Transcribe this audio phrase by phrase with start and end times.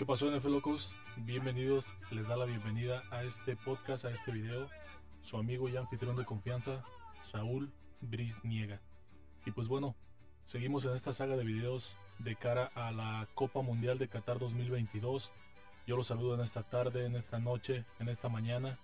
[0.00, 0.94] ¿Qué pasó NFL locos?
[1.18, 4.66] Bienvenidos, les da la bienvenida a este podcast, a este video,
[5.20, 6.82] su amigo y anfitrión de confianza,
[7.22, 8.80] Saúl Brisniega.
[9.44, 9.94] Y pues bueno,
[10.46, 15.32] seguimos en esta saga de videos de cara a la Copa Mundial de Qatar 2022.
[15.86, 18.78] Yo los saludo en esta tarde, en esta noche, en esta mañana.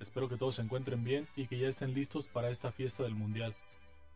[0.00, 3.14] Espero que todos se encuentren bien y que ya estén listos para esta fiesta del
[3.14, 3.54] Mundial.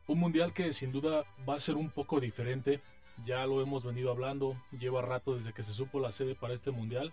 [0.09, 2.83] Un Mundial que sin duda va a ser un poco diferente
[3.25, 6.71] ya lo hemos venido hablando, lleva rato desde que se supo la sede para este
[6.71, 7.13] mundial,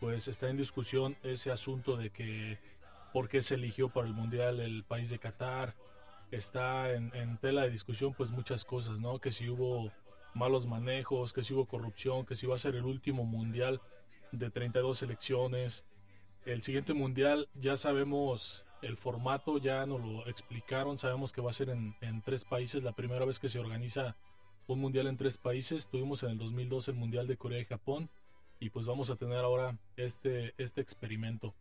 [0.00, 2.58] pues está en discusión ese asunto de que
[3.12, 5.74] por qué se eligió para el mundial el país de Qatar,
[6.30, 9.18] está en, tela de discusión pues muchas cosas, ¿no?
[9.18, 9.92] Que si hubo
[10.34, 13.80] malos manejos, que si hubo corrupción, que si va a ser el último mundial
[14.32, 15.84] de 32 selecciones.
[16.46, 21.54] El siguiente mundial ya sabemos el formato, ya nos lo explicaron, sabemos que va a
[21.54, 24.16] ser en, en tres países, la primera vez que se organiza
[24.66, 25.88] un mundial en tres países.
[25.88, 28.10] Tuvimos en el 2002 el mundial de Corea y Japón
[28.60, 31.54] y pues vamos a tener ahora este, este experimento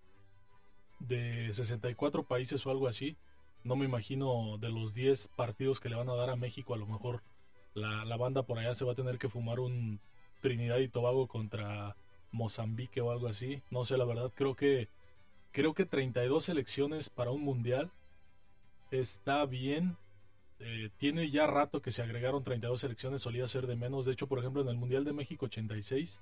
[1.00, 3.18] de 64 países o algo así.
[3.64, 6.78] No me imagino de los 10 partidos que le van a dar a México, a
[6.78, 7.24] lo mejor
[7.74, 10.00] la, la banda por allá se va a tener que fumar un
[10.42, 11.96] Trinidad y Tobago contra
[12.32, 13.62] Mozambique o algo así.
[13.70, 14.90] No sé, la verdad creo que
[15.52, 17.92] creo que 32 selecciones para un mundial
[18.90, 19.98] está bien
[20.64, 24.06] eh, tiene ya rato que se agregaron 32 selecciones, solía ser de menos.
[24.06, 26.22] De hecho, por ejemplo, en el Mundial de México 86,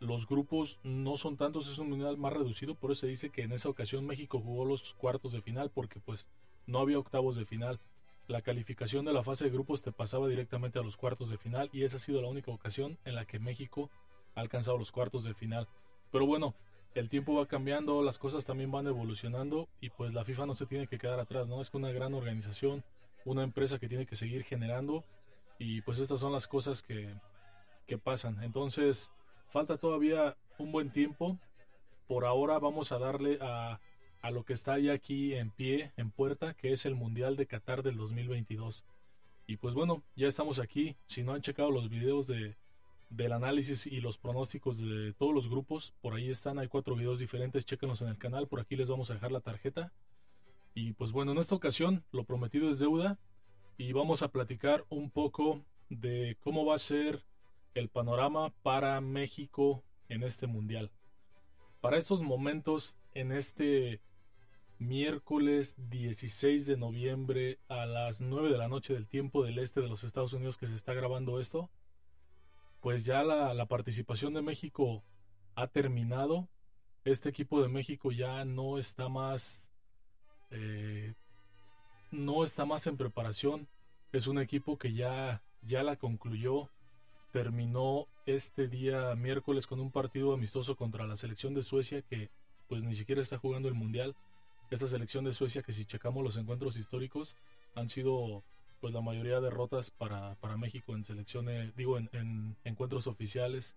[0.00, 2.74] los grupos no son tantos, es un mundial más reducido.
[2.74, 6.00] Por eso se dice que en esa ocasión México jugó los cuartos de final, porque
[6.00, 6.28] pues
[6.66, 7.80] no había octavos de final.
[8.26, 11.70] La calificación de la fase de grupos te pasaba directamente a los cuartos de final,
[11.72, 13.90] y esa ha sido la única ocasión en la que México
[14.34, 15.68] ha alcanzado los cuartos de final.
[16.10, 16.54] Pero bueno,
[16.94, 20.66] el tiempo va cambiando, las cosas también van evolucionando, y pues la FIFA no se
[20.66, 21.60] tiene que quedar atrás, ¿no?
[21.60, 22.82] Es una gran organización
[23.24, 25.04] una empresa que tiene que seguir generando
[25.58, 27.14] y pues estas son las cosas que,
[27.86, 28.42] que pasan.
[28.42, 29.10] Entonces,
[29.48, 31.38] falta todavía un buen tiempo.
[32.06, 33.80] Por ahora vamos a darle a,
[34.20, 37.46] a lo que está ya aquí en pie, en puerta, que es el Mundial de
[37.46, 38.84] Qatar del 2022.
[39.46, 40.96] Y pues bueno, ya estamos aquí.
[41.06, 42.56] Si no han checado los videos de,
[43.10, 47.18] del análisis y los pronósticos de todos los grupos, por ahí están, hay cuatro videos
[47.18, 49.92] diferentes, chequenlos en el canal, por aquí les vamos a dejar la tarjeta.
[50.74, 53.18] Y pues bueno, en esta ocasión lo prometido es deuda
[53.76, 57.24] y vamos a platicar un poco de cómo va a ser
[57.74, 60.90] el panorama para México en este mundial.
[61.80, 64.00] Para estos momentos, en este
[64.78, 69.88] miércoles 16 de noviembre a las 9 de la noche del tiempo del este de
[69.88, 71.70] los Estados Unidos que se está grabando esto,
[72.80, 75.04] pues ya la, participación de México
[75.54, 76.48] ha terminado.
[77.04, 79.70] Este equipo de México ya no está más
[80.50, 81.14] eh,
[82.10, 83.68] no está más en preparación.
[84.12, 86.70] Es un equipo que ya, ya la concluyó.
[87.32, 92.30] Terminó este día miércoles con un partido amistoso contra la selección de Suecia que
[92.68, 94.14] pues ni siquiera está jugando el mundial.
[94.70, 97.36] Esta selección de Suecia que si checamos los encuentros históricos
[97.74, 98.44] han sido
[98.80, 103.76] pues la mayoría de derrotas para, para México en selecciones, digo en, en, encuentros oficiales.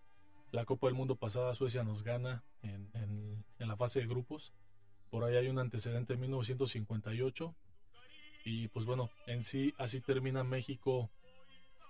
[0.51, 4.53] La Copa del Mundo pasada Suecia nos gana en, en la fase de grupos
[5.09, 7.55] por ahí hay un antecedente en 1958.
[8.45, 11.09] Y pues bueno, en sí así termina México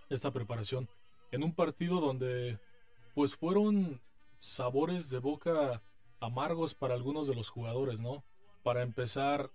[0.10, 0.90] esta preparación.
[1.32, 2.58] En un partido donde
[3.14, 4.02] pues fueron
[4.40, 5.82] sabores de boca
[6.20, 8.24] amargos para algunos de los jugadores, ¿no?
[8.64, 9.52] Para empezar,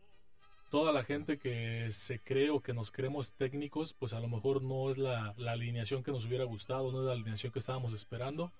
[0.72, 4.62] toda la gente que se cree o que nos creemos técnicos, pues a lo mejor
[4.62, 7.92] no es la, la, alineación que nos hubiera gustado, no es la alineación que estábamos
[7.92, 8.50] esperando.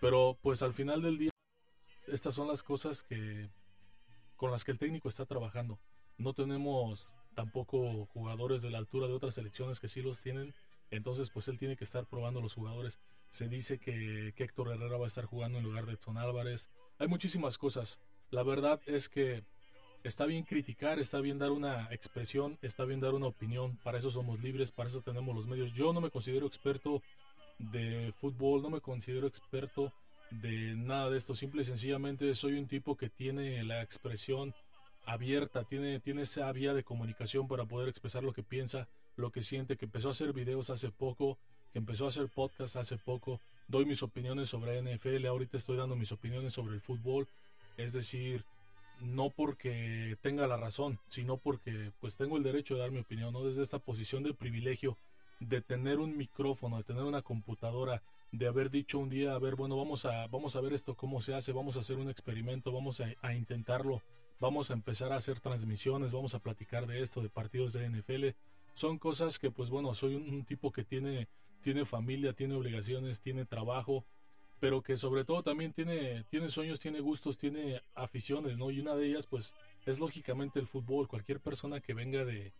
[0.00, 1.30] Pero pues al final del día,
[2.08, 3.48] estas son las cosas que
[4.36, 5.78] con las que el técnico está trabajando.
[6.18, 10.54] No tenemos tampoco jugadores de la altura de otras selecciones que sí los tienen,
[10.90, 12.98] entonces pues él tiene que estar probando los jugadores.
[13.28, 16.70] Se dice que, Héctor Herrera va a estar jugando en lugar de Edson Álvarez.
[16.98, 17.98] Hay muchísimas cosas.
[18.30, 19.44] La verdad es que
[20.04, 23.76] está bien criticar, está bien dar una expresión, está bien dar una opinión.
[23.82, 25.72] Para eso somos libres, para eso tenemos los medios.
[25.72, 27.02] Yo no me considero experto
[27.58, 29.92] de fútbol, no me considero experto
[30.30, 34.54] de nada de esto, simple y sencillamente soy un tipo que tiene la expresión
[35.04, 39.42] abierta, tiene, tiene esa vía de comunicación para poder expresar lo que piensa, lo que
[39.42, 41.38] siente, que empezó a hacer videos hace poco,
[41.72, 45.96] que empezó a hacer podcast hace poco, doy mis opiniones sobre NFL, ahorita estoy dando
[45.96, 47.28] mis opiniones sobre el fútbol,
[47.76, 48.44] es decir,
[49.00, 53.32] no porque tenga la razón, sino porque pues tengo el derecho de dar mi opinión,
[53.32, 53.44] ¿no?
[53.44, 54.96] Desde esta posición de privilegio
[55.40, 58.02] de tener un micrófono, de tener una computadora,
[58.32, 61.20] de haber dicho un día, a ver, bueno, vamos a, vamos a ver esto cómo
[61.20, 64.02] se hace, vamos a hacer un experimento, vamos a, intentarlo,
[64.40, 68.28] vamos a empezar a hacer transmisiones, vamos a platicar de esto, de partidos de NFL.
[68.74, 71.28] Son cosas que, pues bueno, soy un, tipo que tiene,
[71.62, 74.04] tiene familia, tiene obligaciones, tiene trabajo,
[74.60, 78.70] pero que sobre todo también tiene, tiene sueños, tiene gustos, tiene aficiones, ¿no?
[78.70, 79.54] Y una de ellas, pues,
[79.86, 81.08] es lógicamente el fútbol.
[81.08, 82.52] Cualquier persona que venga de,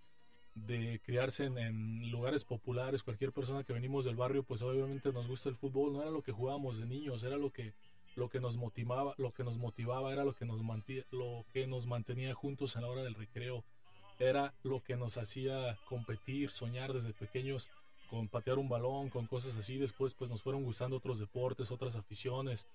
[0.57, 5.49] de criarse en, lugares populares, cualquier persona que venimos del barrio, pues obviamente nos gusta
[5.49, 7.75] el fútbol, no era lo que jugábamos de niños, era lo que
[8.17, 11.67] lo que nos motivaba, lo que nos motivaba era lo que nos mantenía, lo que
[11.67, 13.63] nos mantenía juntos en la hora del recreo,
[14.19, 17.69] era lo que nos hacía competir, soñar desde pequeños
[18.09, 21.95] con patear un balón, con cosas así, después pues nos fueron gustando otros deportes, otras
[21.95, 22.67] aficiones.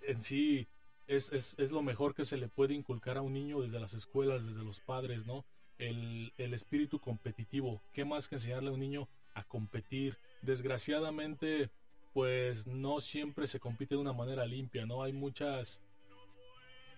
[0.00, 0.66] En sí
[1.08, 3.92] es, es, es lo mejor que se le puede inculcar a un niño desde las
[3.92, 5.44] escuelas, desde los padres, ¿no?
[5.78, 7.80] El, espíritu competitivo.
[7.92, 10.18] ¿Qué más que enseñarle a un niño a competir?
[10.42, 11.70] Desgraciadamente,
[12.12, 15.02] pues no siempre se compite de una manera limpia, ¿no?
[15.02, 15.80] Hay muchas,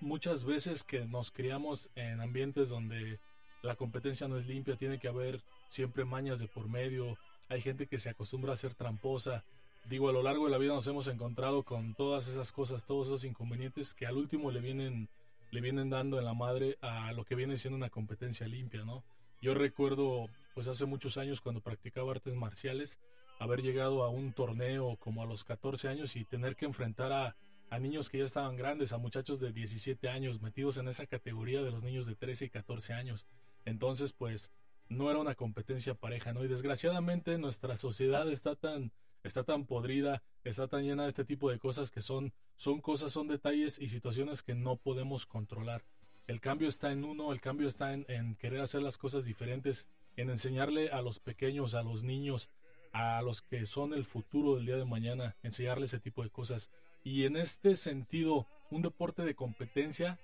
[0.01, 3.19] muchas veces que nos criamos en ambientes donde
[3.63, 7.17] la competencia no es limpia, tiene que haber siempre mañas de por medio,
[7.49, 9.45] hay gente que se acostumbra a ser tramposa.
[9.89, 13.07] Digo, a lo largo de la vida nos hemos encontrado con todas esas cosas, todos
[13.07, 15.09] esos inconvenientes que al último le vienen
[15.57, 19.05] le vienen dando en la madre a lo que viene siendo una competencia limpia, ¿no?
[19.41, 23.01] Yo recuerdo, pues hace muchos años cuando practicaba artes marciales,
[23.39, 27.37] haber llegado a un torneo como a los 14 años y tener que enfrentar a,
[27.71, 31.63] a niños que ya estaban grandes, a muchachos de 17 años, metidos en esa categoría
[31.63, 33.27] de los niños de 13 y 14 años.
[33.65, 34.53] Entonces, pues,
[34.91, 36.45] no era una competencia pareja, ¿no?
[36.45, 38.93] Y desgraciadamente nuestra sociedad está tan
[39.27, 43.13] está tan podrida, está tan llena de este tipo de cosas que son, son cosas,
[43.13, 45.85] son detalles y situaciones que no podemos controlar.
[46.27, 49.89] El cambio está en uno, el cambio está en, en querer hacer las cosas diferentes,
[50.17, 52.51] en enseñarle a los pequeños, a los niños,
[52.93, 56.71] a los que son el futuro del día de mañana, enseñarle ese tipo de cosas.
[57.05, 60.19] Y en este sentido, un deporte de competencia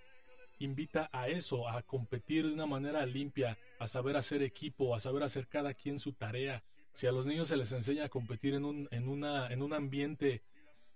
[0.58, 5.22] invita a eso, a competir de una manera limpia, a saber hacer equipo, a saber
[5.22, 8.64] hacer cada quien su tarea, si a los niños se les enseña a competir en
[8.64, 10.42] un, en una, en un ambiente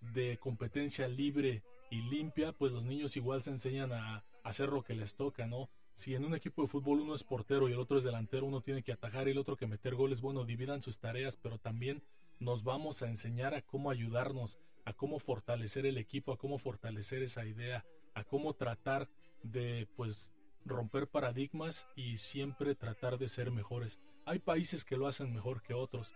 [0.01, 4.95] de competencia libre y limpia, pues los niños igual se enseñan a, hacer lo que
[4.95, 5.69] les toca, ¿no?
[5.95, 8.61] Si en un equipo de fútbol uno es portero y el otro es delantero, uno
[8.61, 12.05] tiene que atajar y el otro que meter goles, bueno, dividan sus tareas, pero también
[12.39, 17.23] nos vamos a enseñar a cómo ayudarnos, a cómo fortalecer el equipo, a cómo fortalecer
[17.23, 17.85] esa idea,
[18.15, 19.09] a cómo tratar
[19.43, 20.33] de, pues,
[20.65, 23.99] romper paradigmas y siempre tratar de ser mejores.
[24.27, 26.13] Hay países que lo hacen mejor que otros.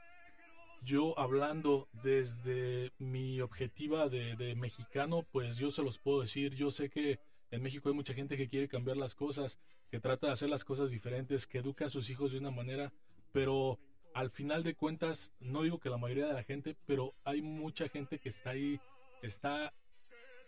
[0.82, 6.90] Yo hablando desde mi objetiva de, mexicano, pues yo se los puedo decir, yo sé
[6.90, 7.20] que
[7.52, 9.60] en México hay mucha gente que quiere cambiar las cosas,
[9.92, 12.92] que trata de hacer las cosas diferentes, que educa a sus hijos de una manera,
[13.30, 13.78] pero
[14.12, 17.88] al final de cuentas, no digo que la mayoría de la gente, pero hay mucha
[17.88, 18.80] gente que está ahí,
[19.22, 19.72] está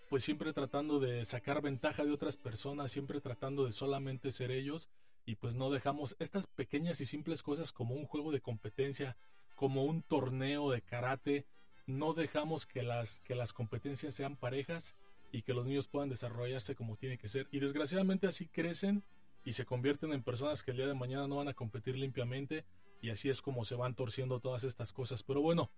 [0.08, 4.88] pues siempre tratando de sacar ventaja de otras personas, siempre tratando de solamente ser ellos
[5.24, 9.16] y pues no dejamos estas pequeñas y simples cosas como un juego de competencia,
[9.54, 11.46] como un torneo de karate,
[11.86, 14.94] no dejamos que las que las competencias sean parejas
[15.30, 19.02] y que los niños puedan desarrollarse como tiene que ser y desgraciadamente así crecen
[19.44, 22.64] y se convierten en personas que el día de mañana no van a competir limpiamente
[23.00, 25.24] y así es como se van torciendo todas estas cosas.
[25.24, 25.70] Pero bueno,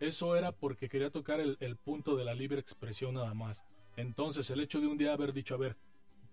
[0.00, 3.64] eso era porque quería tocar el, el punto de la libre expresión nada más.
[3.96, 5.76] Entonces, el hecho de un día haber dicho, a ver,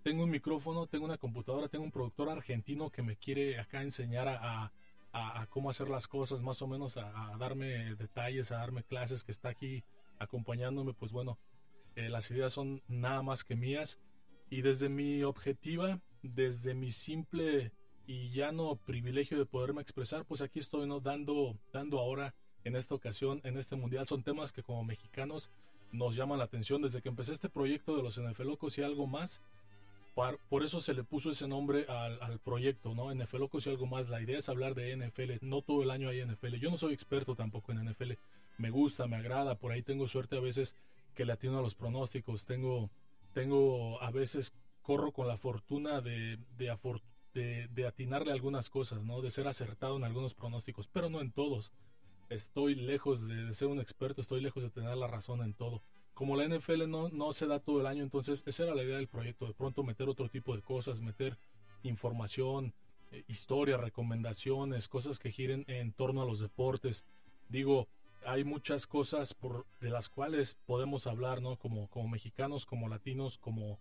[0.02, 4.28] tengo un micrófono, tengo una computadora, tengo un productor argentino que me quiere acá enseñar
[4.28, 4.72] a,
[5.48, 9.48] cómo hacer las cosas, más o menos a, darme detalles, a darme clases, que está
[9.48, 9.82] aquí
[10.18, 11.38] acompañándome, pues bueno,
[11.96, 13.98] eh, las ideas son nada más que mías.
[14.50, 17.72] Y desde mi objetiva, desde mi simple
[18.06, 21.00] y llano privilegio de poderme expresar, pues aquí estoy ¿no?
[21.00, 24.06] dando, dando ahora en esta ocasión, en este mundial.
[24.06, 25.50] Son temas que como mexicanos
[25.92, 29.06] nos llama la atención desde que empecé este proyecto de los NFL Locos y algo
[29.06, 29.42] más.
[30.48, 33.14] Por, eso se le puso ese nombre al, proyecto, ¿no?
[33.14, 34.08] NFL Locos y algo más.
[34.08, 35.46] La idea es hablar de NFL.
[35.46, 36.56] No todo el año hay NFL.
[36.56, 38.14] Yo no soy experto tampoco en NFL.
[38.56, 39.54] Me gusta, me agrada.
[39.54, 40.74] Por ahí tengo suerte a veces
[41.14, 42.46] que le atino a los pronósticos.
[42.46, 42.90] Tengo,
[43.32, 49.22] tengo a veces corro con la fortuna de, de, de atinarle algunas cosas, ¿no?
[49.22, 51.72] De ser acertado en algunos pronósticos, pero no en todos
[52.28, 55.80] estoy lejos de, de, ser un experto, estoy lejos de tener la razón en todo.
[56.18, 59.06] Como la NFL no, se da todo el año, entonces esa era la idea del
[59.06, 61.38] proyecto, de pronto meter otro tipo de cosas, meter
[61.84, 62.74] información,
[63.12, 67.04] eh, historias, recomendaciones, cosas que giren en torno a los deportes.
[67.48, 67.86] Digo,
[68.26, 71.56] hay muchas cosas por, de las cuales podemos hablar, ¿no?
[71.56, 73.78] Como, como mexicanos, como latinos, como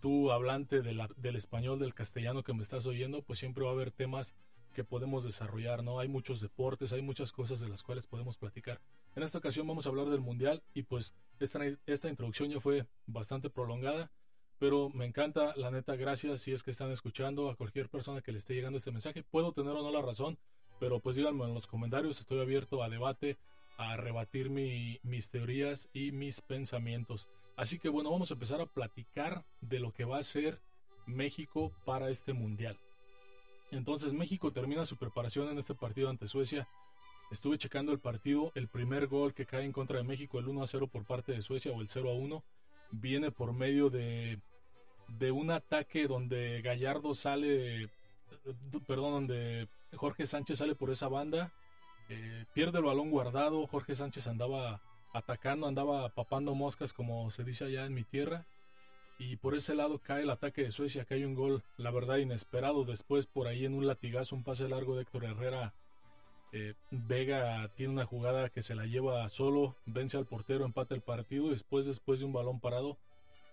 [0.00, 3.72] tú hablante de la, del español, del castellano que me estás oyendo, pues siempre va
[3.72, 4.34] a haber temas
[4.72, 5.98] que podemos desarrollar, ¿no?
[6.00, 8.80] Hay muchos deportes, hay muchas cosas de las cuales podemos platicar.
[9.16, 12.86] En esta ocasión vamos a hablar del Mundial y pues esta, esta introducción ya fue
[13.06, 14.10] bastante prolongada,
[14.58, 18.32] pero me encanta, la neta, gracias si es que están escuchando a cualquier persona que
[18.32, 19.22] le esté llegando este mensaje.
[19.22, 20.38] Puedo tener o no la razón,
[20.80, 23.38] pero pues díganme en los comentarios, estoy abierto a debate,
[23.76, 27.28] a rebatir mi, mis teorías y mis pensamientos.
[27.56, 30.60] Así que bueno, vamos a empezar a platicar de lo que va a ser
[31.06, 32.78] México para este mundial.
[33.70, 36.68] Entonces México termina su preparación en este partido ante Suecia.
[37.30, 40.62] Estuve checando el partido, el primer gol que cae en contra de México, el 1
[40.62, 42.44] a 0 por parte de Suecia o el 0 a 1,
[42.92, 44.40] viene por medio de,
[45.32, 47.88] un ataque donde Gallardo sale,
[48.86, 51.52] perdón, donde Jorge Sánchez sale por esa banda,
[52.08, 54.82] eh, pierde el balón guardado, Jorge Sánchez andaba
[55.14, 58.46] atacando, andaba papando moscas como se dice allá en mi tierra.
[59.16, 62.84] Y por ese lado cae el ataque de Suecia, cae un gol, la verdad, inesperado.
[62.84, 65.72] Después por ahí en un latigazo, un pase largo de Héctor Herrera.
[66.56, 71.00] Eh, Vega tiene una jugada que se la lleva solo, vence al portero, empata el
[71.00, 71.48] partido.
[71.48, 72.96] Y después, después de un balón parado,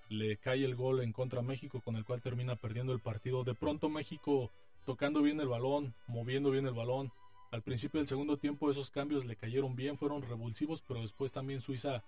[0.07, 3.43] le cae el gol en contra México, con el cual termina perdiendo el partido.
[3.43, 4.51] De pronto México
[4.85, 7.11] tocando bien el balón, moviendo bien el balón,
[7.51, 11.59] al principio del segundo tiempo esos cambios le cayeron bien, fueron revulsivos, pero después también
[11.59, 12.03] Suiza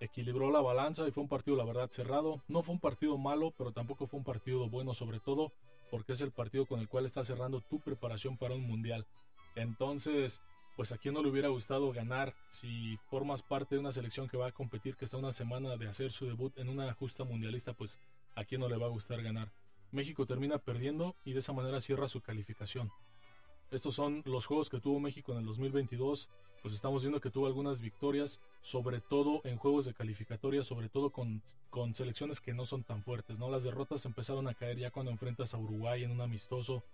[0.00, 2.42] equilibró la balanza y fue un partido la verdad cerrado.
[2.48, 5.52] No fue un partido malo, pero tampoco fue un partido bueno, sobre todo
[5.90, 9.06] porque es el partido con el cual estás cerrando tu preparación para un mundial.
[9.54, 10.42] Entonces,
[10.76, 14.36] pues a quien no le hubiera gustado ganar si formas parte de una selección que
[14.36, 17.72] va a competir, que está una semana de hacer su debut en una justa mundialista,
[17.74, 17.98] pues
[18.34, 19.52] a quien no le va a gustar ganar.
[19.90, 22.90] México termina perdiendo y de esa manera cierra su calificación.
[23.70, 26.28] Estos son los juegos que tuvo México en el 2022.
[26.62, 31.10] Pues estamos viendo que tuvo algunas victorias, sobre todo en juegos de calificatoria, sobre todo
[31.10, 33.38] con, con selecciones que no son tan fuertes.
[33.38, 33.50] ¿no?
[33.50, 36.84] Las derrotas empezaron a caer ya cuando enfrentas a Uruguay en un amistoso,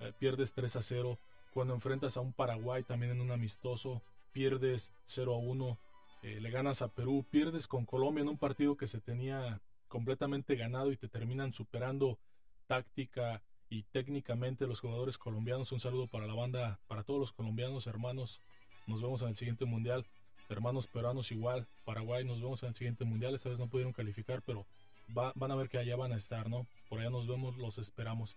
[0.00, 1.18] eh, pierdes 3 a 0.
[1.54, 5.78] Cuando enfrentas a un Paraguay también en un amistoso, pierdes 0 a 1.
[6.22, 10.56] Eh, le ganas a Perú, pierdes con Colombia en un partido que se tenía completamente
[10.56, 12.18] ganado y te terminan superando
[12.66, 13.42] táctica,
[13.74, 15.72] y técnicamente los jugadores colombianos.
[15.72, 18.40] Un saludo para la banda, para todos los colombianos, hermanos.
[18.86, 20.06] Nos vemos en el siguiente mundial.
[20.48, 21.66] Hermanos peruanos igual.
[21.84, 23.34] Paraguay, nos vemos en el siguiente mundial.
[23.34, 24.64] Esta vez no pudieron calificar, pero
[25.08, 26.66] van a ver que allá van a estar, ¿no?
[26.88, 28.36] Por allá nos vemos, los esperamos.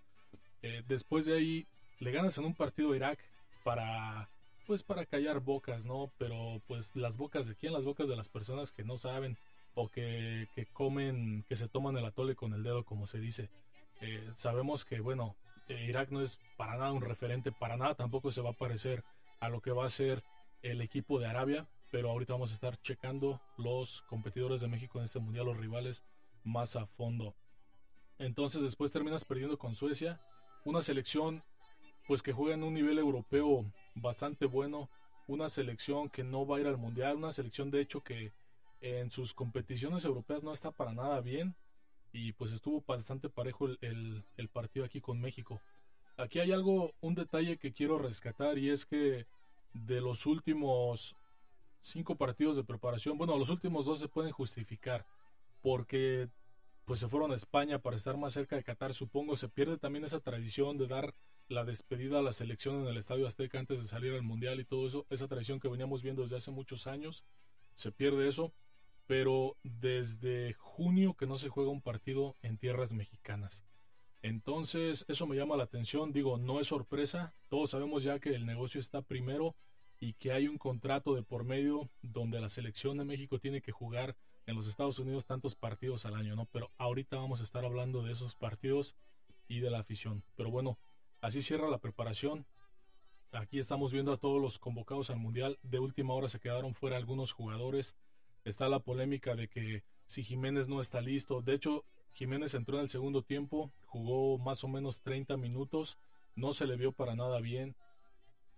[0.62, 1.66] Eh, después de ahí,
[2.00, 3.18] le ganas en un partido a Irak
[3.64, 4.28] para,
[4.66, 6.10] pues para callar bocas, ¿no?
[6.18, 7.72] Pero pues las bocas de quién?
[7.72, 9.36] Las bocas de las personas que no saben
[9.74, 13.48] o que, que comen, que se toman el atole con el dedo, como se dice.
[14.00, 15.36] Eh, sabemos que, bueno,
[15.68, 19.04] eh, Irak no es para nada un referente, para nada tampoco se va a parecer
[19.40, 20.22] a lo que va a ser
[20.62, 25.04] el equipo de Arabia, pero ahorita vamos a estar checando los competidores de México en
[25.04, 26.04] este mundial, los rivales
[26.44, 27.34] más a fondo.
[28.18, 30.20] Entonces después terminas perdiendo con Suecia,
[30.64, 31.44] una selección
[32.08, 34.88] pues que juega en un nivel europeo bastante bueno,
[35.26, 38.32] una selección que no va a ir al mundial, una selección de hecho que
[38.80, 41.54] en sus competiciones europeas no está para nada bien,
[42.10, 44.24] y pues estuvo bastante parejo el,
[44.54, 45.60] partido aquí con México.
[46.16, 49.26] Aquí hay algo, un detalle que quiero rescatar y es que
[49.74, 51.14] de los últimos
[51.78, 55.06] cinco partidos de preparación, bueno, los últimos dos se pueden justificar
[55.62, 56.30] porque
[56.86, 60.06] pues se fueron a España para estar más cerca de Qatar, supongo, se pierde también
[60.06, 61.14] esa tradición de dar
[61.48, 64.64] la despedida a la selección en el Estadio Azteca antes de salir al Mundial y
[64.64, 67.24] todo eso, esa tradición que veníamos viendo desde hace muchos años,
[67.74, 68.52] se pierde eso
[69.08, 73.64] pero desde junio que no se juega un partido en tierras mexicanas.
[74.20, 78.44] Entonces, eso me llama la atención, digo, no es sorpresa, todos sabemos ya que el
[78.44, 79.56] negocio está primero
[79.98, 83.72] y que hay un contrato de por medio donde la selección de México tiene que
[83.72, 84.14] jugar
[84.44, 86.44] en los Estados Unidos tantos partidos al año, ¿no?
[86.52, 88.94] Pero ahorita vamos a estar hablando de esos partidos
[89.48, 90.22] y de la afición.
[90.36, 90.78] Pero bueno,
[91.20, 92.46] así cierra la preparación.
[93.32, 95.58] Aquí estamos viendo a todos los convocados al Mundial.
[95.62, 97.96] De última hora se quedaron fuera algunos jugadores
[98.48, 102.82] está la polémica de que si Jiménez no está listo, de hecho Jiménez entró en
[102.82, 105.98] el segundo tiempo, jugó más o menos 30 minutos,
[106.34, 107.76] no se le vio para nada bien,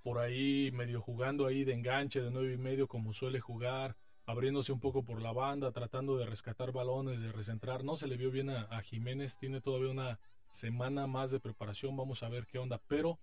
[0.02, 4.72] por ahí medio jugando ahí de enganche de nueve y medio como suele jugar, abriéndose
[4.72, 8.30] un poco por la banda, tratando de rescatar balones, de recentrar, no se le vio
[8.30, 12.58] bien a, a Jiménez, tiene todavía una semana más de preparación, vamos a ver qué
[12.58, 13.18] onda, pero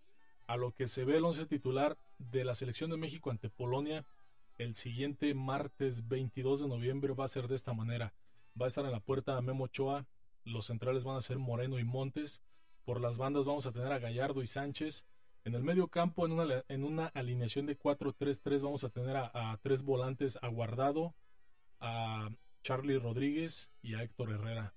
[0.47, 4.05] a lo que se ve el once titular de la selección de México ante Polonia
[4.57, 8.13] el siguiente martes 22 de noviembre va a ser de esta manera.
[8.59, 10.07] Va a estar en la puerta Memo Ochoa,
[10.43, 12.41] los centrales van a ser Moreno y Montes,
[12.83, 15.05] por las bandas vamos a tener a Gallardo y Sánchez,
[15.43, 19.31] en el medio campo en una, en una alineación de 4-3-3 vamos a tener a,
[19.33, 21.13] a, tres volantes a Guardado,
[21.79, 22.29] a
[22.63, 24.73] Charlie Rodríguez y a Héctor Herrera.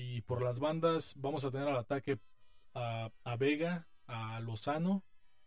[0.00, 2.20] Y por las bandas vamos a tener al ataque
[2.72, 5.02] a, Vega, a Lozano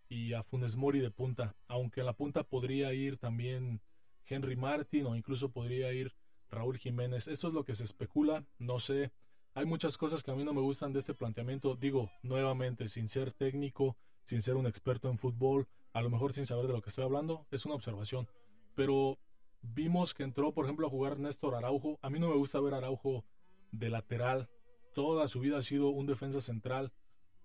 [0.10, 3.79] y a Funes Mori de punta, aunque en la punta podría ir también
[4.25, 6.13] Henry Martin o incluso podría ir
[6.50, 7.29] Raúl Jiménez.
[7.29, 9.13] Esto es lo que se especula, no sé.
[9.53, 11.77] Hay muchas cosas que a mí no me gustan de este planteamiento.
[11.77, 16.46] Digo, nuevamente, sin ser técnico, sin ser un experto en fútbol, a lo mejor sin
[16.46, 18.27] saber de lo que estoy hablando, es una observación.
[18.75, 19.17] Pero
[19.62, 22.00] vimos que entró, por ejemplo, a jugar Néstor Araujo.
[22.01, 23.24] A mí no me gusta ver Araujo
[23.72, 24.50] de lateral.
[24.94, 26.92] Toda su vida ha sido un defensa central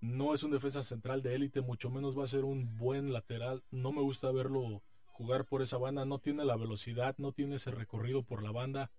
[0.01, 3.65] no es un defensa central de élite, mucho menos va a ser un buen lateral.
[3.71, 7.71] No me gusta verlo jugar por esa banda, no tiene la velocidad, no tiene ese
[7.71, 8.91] recorrido por la banda.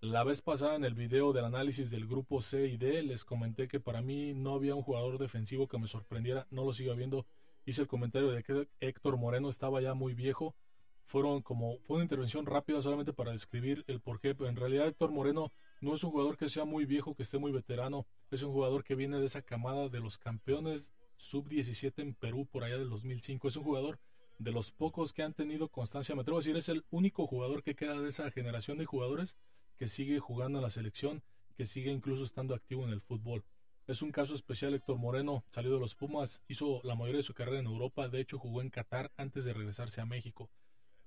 [0.00, 3.68] La vez pasada en el video del análisis del grupo C y D les comenté
[3.68, 7.26] que para mí no había un jugador defensivo que me sorprendiera, no lo sigo viendo.
[7.66, 10.54] Hice el comentario de que Héctor Moreno estaba ya muy viejo.
[11.04, 15.10] Fueron como fue una intervención rápida solamente para describir el porqué, pero en realidad Héctor
[15.10, 18.52] Moreno no es un jugador que sea muy viejo, que esté muy veterano, es un
[18.52, 22.90] jugador que viene de esa camada de los campeones sub-17 en Perú por allá del
[22.90, 23.48] 2005.
[23.48, 23.98] Es un jugador
[24.38, 26.14] de los pocos que han tenido constancia.
[26.14, 29.36] Me atrevo a decir, es el único jugador que queda de esa generación de jugadores
[29.76, 31.22] que sigue jugando en la selección,
[31.56, 33.44] que sigue incluso estando activo en el fútbol.
[33.86, 37.34] Es un caso especial Héctor Moreno, salió de los Pumas, hizo la mayoría de su
[37.34, 40.50] carrera en Europa, de hecho jugó en Qatar antes de regresarse a México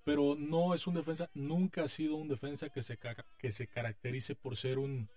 [0.04, 2.98] pero no es un defensa, nunca ha sido un defensa que se,
[3.38, 5.10] que se caracterice por ser un,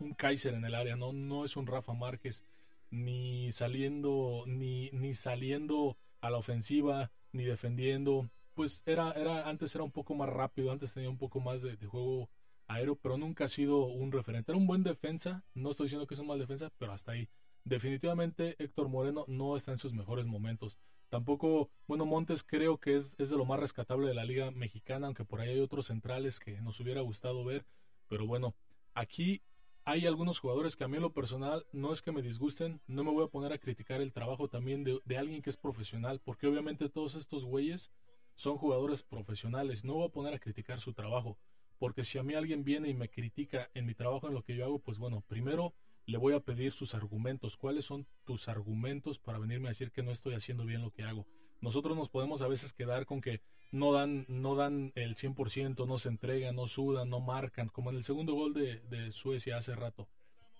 [0.00, 2.44] un Kaiser en el área, no, no es un Rafa Márquez,
[2.90, 9.84] ni saliendo, ni, ni saliendo a la ofensiva, ni defendiendo, pues era, era, antes era
[9.84, 12.28] un poco más rápido, antes tenía un poco más de, de juego
[12.66, 14.52] aéreo, pero nunca ha sido un referente.
[14.52, 17.28] Era un buen defensa, no estoy diciendo que es un mal defensa, pero hasta ahí.
[17.68, 20.78] Definitivamente Héctor Moreno no está en sus mejores momentos.
[21.10, 25.06] Tampoco, bueno, Montes creo que es, es, de lo más rescatable de la Liga Mexicana,
[25.06, 27.66] aunque por ahí hay otros centrales que nos hubiera gustado ver.
[28.08, 28.54] Pero bueno,
[28.94, 29.42] aquí
[29.84, 33.04] hay algunos jugadores que a mí en lo personal no es que me disgusten, no
[33.04, 36.22] me voy a poner a criticar el trabajo también de, de alguien que es profesional,
[36.24, 37.92] porque obviamente todos estos güeyes
[38.34, 41.36] son jugadores profesionales, no voy a poner a criticar su trabajo,
[41.78, 44.56] porque si a mí alguien viene y me critica en mi trabajo, en lo que
[44.56, 45.74] yo hago, pues bueno, primero
[46.08, 47.58] le voy a pedir sus argumentos.
[47.58, 51.02] ¿Cuáles son tus argumentos para venirme a decir que no estoy haciendo bien lo que
[51.02, 51.26] hago?
[51.60, 53.42] Nosotros nos podemos a veces quedar con que
[53.72, 57.96] no dan, no dan el 100%, no se entregan, no sudan, no marcan, como en
[57.96, 60.08] el segundo gol de, Suecia hace rato.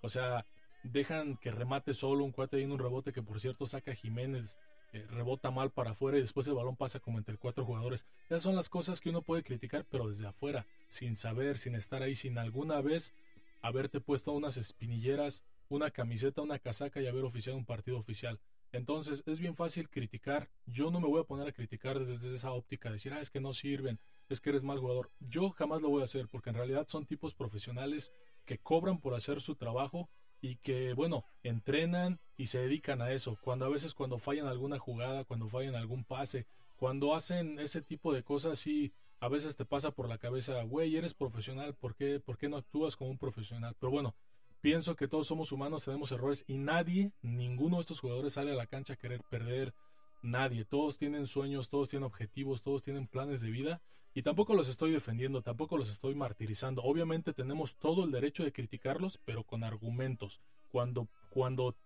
[0.02, 0.44] O sea,
[0.82, 4.58] dejan que remate solo un cuate y en un rebote que por cierto saca Jiménez,
[4.92, 8.06] eh, rebota mal para afuera y después el balón pasa como entre cuatro jugadores.
[8.26, 12.02] Esas son las cosas que uno puede criticar, pero desde afuera, sin saber, sin estar
[12.02, 13.14] ahí, sin alguna vez
[13.60, 18.40] haberte puesto unas espinilleras, una camiseta, una casaca y haber oficiado un partido oficial.
[18.72, 20.50] Entonces es bien fácil criticar.
[20.66, 23.40] Yo no me voy a poner a criticar desde esa óptica, decir, ah, es que
[23.40, 25.10] no sirven, es que eres mal jugador.
[25.20, 28.12] Yo jamás lo voy a hacer porque en realidad son tipos profesionales
[28.44, 33.38] que cobran por hacer su trabajo y que, bueno, entrenan y se dedican a eso.
[33.40, 38.12] Cuando a veces cuando fallan alguna jugada, cuando fallan algún pase, cuando hacen ese tipo
[38.12, 42.20] de cosas, sí, a veces te pasa por la cabeza, güey, eres profesional, ¿por qué,
[42.20, 43.76] ¿por qué no actúas como un profesional?
[43.80, 44.14] Pero bueno,
[44.60, 48.56] pienso que todos somos humanos, tenemos errores y nadie, ninguno de estos jugadores sale a
[48.56, 49.74] la cancha a querer perder.
[50.20, 53.80] Nadie, todos tienen sueños, todos tienen objetivos, todos tienen planes de vida
[54.14, 56.82] y tampoco los estoy defendiendo, tampoco los estoy martirizando.
[56.82, 60.40] Obviamente tenemos todo el derecho de criticarlos, pero con argumentos.
[60.72, 61.76] Cuando, cuando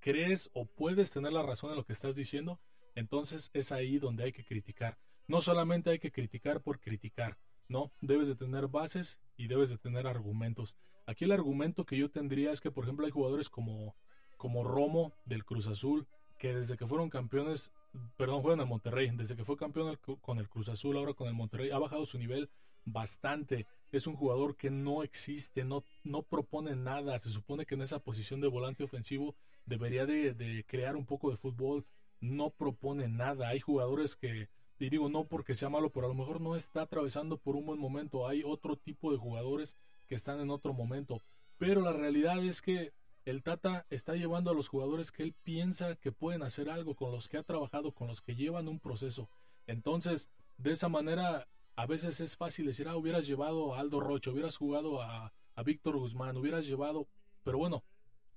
[0.00, 2.60] crees o puedes tener la razón en lo que estás diciendo,
[2.94, 4.98] entonces es ahí donde hay que criticar.
[5.28, 7.36] No solamente hay que criticar por criticar,
[7.68, 10.76] no, debes de tener bases y debes de tener argumentos.
[11.04, 13.96] Aquí el argumento que yo tendría es que, por ejemplo, hay jugadores como,
[14.36, 16.06] como Romo del Cruz Azul,
[16.38, 17.72] que desde que fueron campeones,
[18.16, 21.34] perdón, juegan en Monterrey, desde que fue campeón con el Cruz Azul, ahora con el
[21.34, 22.50] Monterrey, ha bajado su nivel
[22.84, 23.66] bastante.
[23.90, 27.18] Es un jugador que no existe, no, no propone nada.
[27.18, 29.34] Se supone que en esa posición de volante ofensivo
[29.64, 31.84] debería de, de crear un poco de fútbol.
[32.20, 33.48] No propone nada.
[33.48, 36.82] Hay jugadores que y digo no porque sea malo, pero a lo mejor no está
[36.82, 38.26] atravesando por un buen momento.
[38.28, 41.22] Hay otro tipo de jugadores que están en otro momento.
[41.58, 42.92] Pero la realidad es que
[43.24, 47.10] el Tata está llevando a los jugadores que él piensa que pueden hacer algo, con
[47.10, 49.28] los que ha trabajado, con los que llevan un proceso.
[49.66, 54.32] Entonces, de esa manera, a veces es fácil decir, ah, hubieras llevado a Aldo Rocho,
[54.32, 57.08] hubieras jugado a, a Víctor Guzmán, hubieras llevado...
[57.42, 57.84] Pero bueno,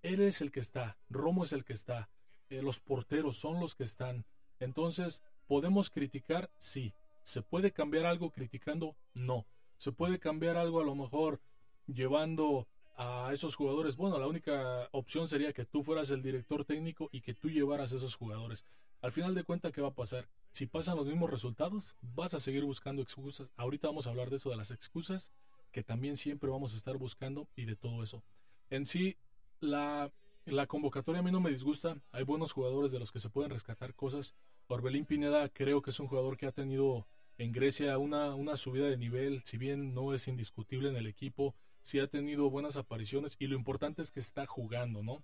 [0.02, 2.10] eres el que está, Romo es el que está.
[2.50, 4.26] eh, los porteros son los que están.
[4.60, 6.52] Entonces, ¿podemos criticar?
[6.60, 6.94] Sí.
[7.24, 8.96] ¿Se puede cambiar algo criticando?
[9.16, 9.48] No.
[9.78, 11.42] ¿Se puede cambiar algo a lo mejor
[11.88, 13.96] llevando a esos jugadores?
[13.96, 17.92] Bueno, la única opción sería que tú fueras el director técnico y que tú llevaras
[17.92, 18.64] a esos jugadores.
[19.02, 20.30] Al final de cuentas, ¿qué va a pasar?
[20.52, 23.50] Si pasan los mismos resultados, vas a seguir buscando excusas.
[23.56, 25.32] Ahorita vamos a hablar de eso, de las excusas,
[25.72, 28.22] que también siempre vamos a estar buscando y de todo eso.
[28.70, 29.18] En sí,
[29.62, 30.12] la,
[30.46, 31.98] la convocatoria a mí no me disgusta.
[32.12, 34.36] Hay buenos jugadores de los que se pueden rescatar cosas.
[34.70, 37.08] Orbelín Pineda creo que es un jugador que ha tenido
[37.40, 41.56] en Grecia una, una subida de nivel, si bien no es indiscutible en el equipo,
[41.82, 45.24] sí ha tenido buenas apariciones y lo importante es que está jugando, ¿no?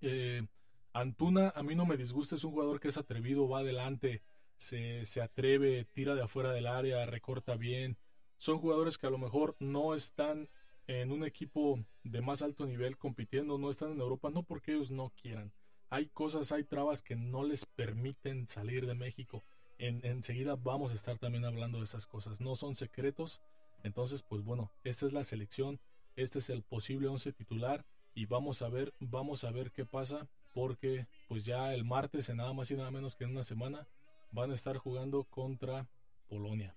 [0.00, 0.46] Eh,
[0.94, 4.22] Antuna a mí no me disgusta, es un jugador que es atrevido, va adelante,
[4.56, 7.98] se, se atreve, tira de afuera del área, recorta bien.
[8.38, 10.48] Son jugadores que a lo mejor no están
[10.86, 14.90] en un equipo de más alto nivel compitiendo, no están en Europa, no porque ellos
[14.90, 15.52] no quieran.
[15.90, 19.42] Hay cosas, hay trabas que no les permiten salir de México.
[19.78, 22.40] En, enseguida vamos a estar también hablando de esas cosas.
[22.40, 23.40] No son secretos.
[23.82, 25.80] Entonces, pues bueno, esta es la selección.
[26.16, 27.84] Este es el posible 11 titular.
[28.14, 32.36] Y vamos a ver, vamos a ver qué pasa porque pues ya el martes en
[32.36, 33.88] nada más y nada menos que en una semana
[34.30, 35.88] van a estar jugando contra
[36.28, 36.74] Polonia.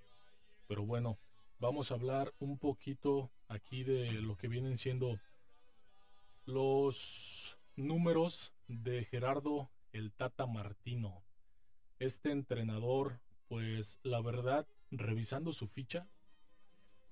[0.68, 1.18] Pero bueno,
[1.60, 5.20] vamos a hablar un poquito aquí de lo que vienen siendo
[6.46, 11.24] los números de Gerardo el Tata Martino.
[12.00, 16.10] Este entrenador, pues la verdad, revisando su ficha,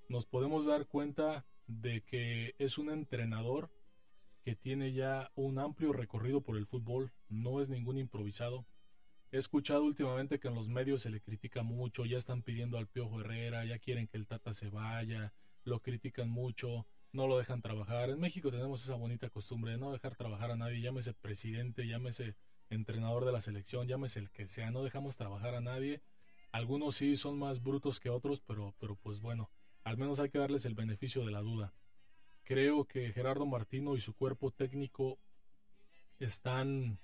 [0.08, 3.72] nos podemos dar cuenta de que es un entrenador
[4.44, 8.68] que tiene ya un amplio recorrido por el fútbol, no es ningún improvisado.
[9.32, 12.88] He escuchado últimamente que en los medios se le critica mucho, ya están pidiendo al
[12.88, 16.86] Piojo Herrera, ya quieren que el Tata se vaya, lo critican mucho,
[17.16, 18.10] no lo dejan trabajar.
[18.10, 22.36] En México tenemos esa bonita costumbre de no dejar trabajar a nadie, llámese presidente, llámese
[22.70, 26.02] entrenador de la selección, llámese el que sea, no dejamos trabajar a nadie.
[26.52, 29.50] Algunos sí son más brutos que otros, pero, pero pues bueno,
[29.84, 31.74] al menos hay que darles el beneficio de la duda.
[32.44, 35.18] Creo que Gerardo Martino y su cuerpo técnico
[36.20, 37.00] están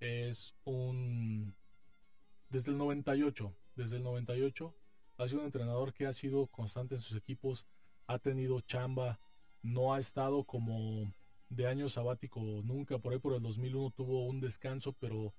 [0.00, 1.54] Es un...
[2.48, 4.74] Desde el 98, desde el 98.
[5.18, 7.66] Ha sido un entrenador que ha sido constante en sus equipos,
[8.06, 9.18] ha tenido chamba,
[9.62, 11.12] no ha estado como
[11.48, 15.34] de año sabático nunca, por ahí por el 2001 tuvo un descanso, pero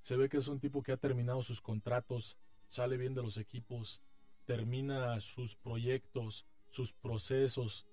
[0.00, 2.36] se ve que es un tipo que ha terminado sus contratos,
[2.66, 4.00] sale bien de los equipos,
[4.46, 7.86] termina sus proyectos, sus procesos,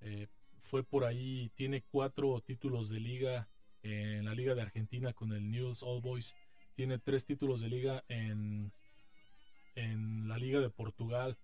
[0.00, 0.28] eh,
[0.60, 3.48] fue por ahí, tiene cuatro títulos de liga
[3.82, 6.34] en la Liga de Argentina con el News All Boys,
[6.74, 8.72] tiene tres títulos de liga en
[9.74, 11.36] en la Liga de Portugal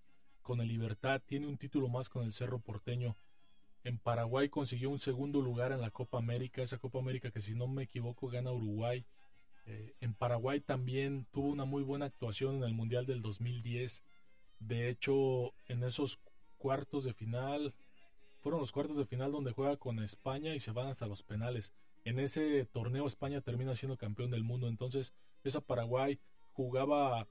[0.43, 3.17] con el Libertad, tiene un título más con el Cerro Porteño.
[3.85, 7.55] En Paraguay consiguió un segundo lugar en la Copa América, esa Copa América que si
[7.55, 9.05] no me equivoco gana Uruguay.
[9.69, 14.03] Eh, en Paraguay también tuvo una muy buena actuación en el Mundial del 2010.
[14.61, 16.19] De hecho, en esos
[16.57, 17.75] cuartos de final,
[18.41, 21.75] fueron los cuartos de final donde juega con España y se van hasta los penales.
[22.05, 24.69] En ese torneo España termina siendo campeón del mundo.
[24.69, 25.13] Entonces,
[25.45, 26.19] esa Paraguay
[26.55, 27.29] jugaba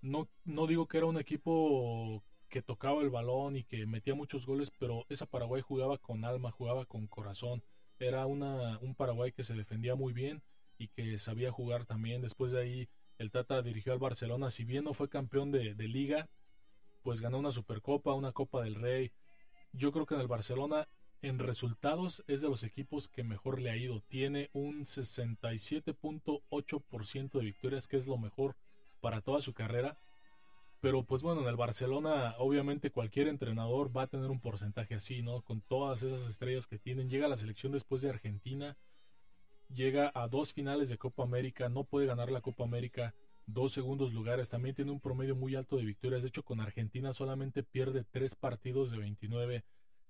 [0.00, 4.46] no, no digo que era un equipo que tocaba el balón y que metía muchos
[4.46, 7.62] goles, pero esa Paraguay jugaba con alma, jugaba con corazón.
[7.98, 10.42] Era una, un Paraguay que se defendía muy bien
[10.78, 12.22] y que sabía jugar también.
[12.22, 14.50] Después de ahí, el Tata dirigió al Barcelona.
[14.50, 16.28] Si bien no fue campeón de, de liga,
[17.02, 19.12] pues ganó una Supercopa, una Copa del Rey.
[19.72, 20.88] Yo creo que en el Barcelona,
[21.22, 24.02] en resultados, es de los equipos que mejor le ha ido.
[24.08, 28.56] Tiene un 67.8% de victorias, que es lo mejor
[29.00, 29.98] para toda su carrera.
[30.80, 35.22] Pero pues bueno, en el Barcelona obviamente cualquier entrenador va a tener un porcentaje así,
[35.22, 35.42] ¿no?
[35.42, 37.08] Con todas esas estrellas que tienen.
[37.08, 38.76] Llega a la selección después de Argentina,
[39.68, 43.14] llega a dos finales de Copa América, no puede ganar la Copa América,
[43.46, 46.22] dos segundos lugares, también tiene un promedio muy alto de victorias.
[46.22, 49.64] De hecho, con Argentina solamente pierde tres partidos de 29.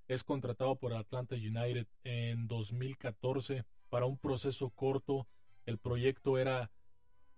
[0.09, 5.27] Es contratado por Atlanta United en 2014 para un proceso corto.
[5.65, 6.71] El proyecto era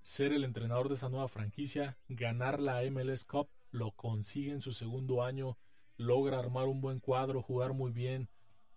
[0.00, 4.72] ser el entrenador de esa nueva franquicia, ganar la MLS Cup, lo consigue en su
[4.72, 5.58] segundo año,
[5.96, 8.28] logra armar un buen cuadro, jugar muy bien,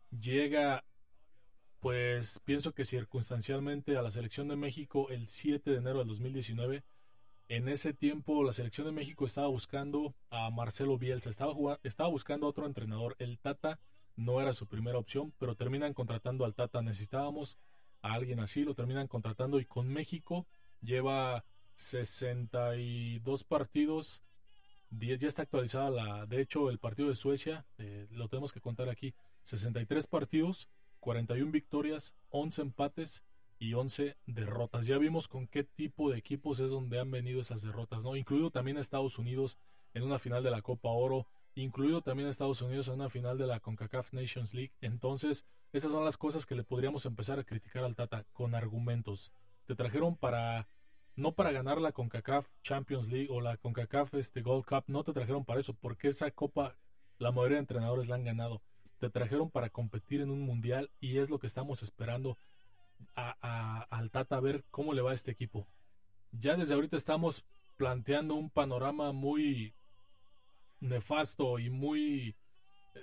[0.09, 0.83] llega
[1.81, 6.83] pues pienso que circunstancialmente a la selección de México el 7 de enero del 2019.
[7.49, 12.45] En ese tiempo la selección de México estaba buscando a Marcelo Bielsa, estaba, estaba buscando
[12.45, 13.15] a otro entrenador.
[13.17, 13.79] El Tata
[14.15, 16.83] no era su primera opción, pero terminan contratando al Tata.
[16.83, 17.57] Necesitábamos
[18.03, 20.45] a alguien así, lo terminan contratando y con México
[20.81, 24.21] lleva 62 partidos.
[24.91, 28.87] ya está actualizada la, de hecho el partido de Suecia, eh, lo tenemos que contar
[28.87, 30.69] aquí, 63 partidos,
[31.01, 33.23] 41 victorias, 11 empates
[33.59, 34.87] y 11 derrotas.
[34.87, 38.15] Ya vimos con qué tipo de equipos es donde han venido esas derrotas, ¿no?
[38.15, 39.57] Incluido también Estados Unidos
[39.93, 43.47] en una final de la Copa Oro, incluido también Estados Unidos en una final de
[43.47, 44.71] la CONCACAF Nations League.
[44.79, 49.31] Entonces, esas son las cosas que le podríamos empezar a criticar al Tata con argumentos.
[49.65, 50.69] Te trajeron para
[51.15, 55.13] no para ganar la CONCACAF Champions League o la CONCACAF este Gold Cup, no te
[55.13, 56.77] trajeron para eso, porque esa copa
[57.19, 58.61] la mayoría de entrenadores la han ganado.
[59.01, 62.37] Te trajeron para competir en un mundial y es lo que estamos esperando
[63.15, 65.67] a, al Tata a ver cómo le va a este equipo.
[66.31, 67.43] Ya desde ahorita estamos
[67.77, 69.73] planteando un panorama muy
[70.79, 72.35] nefasto y muy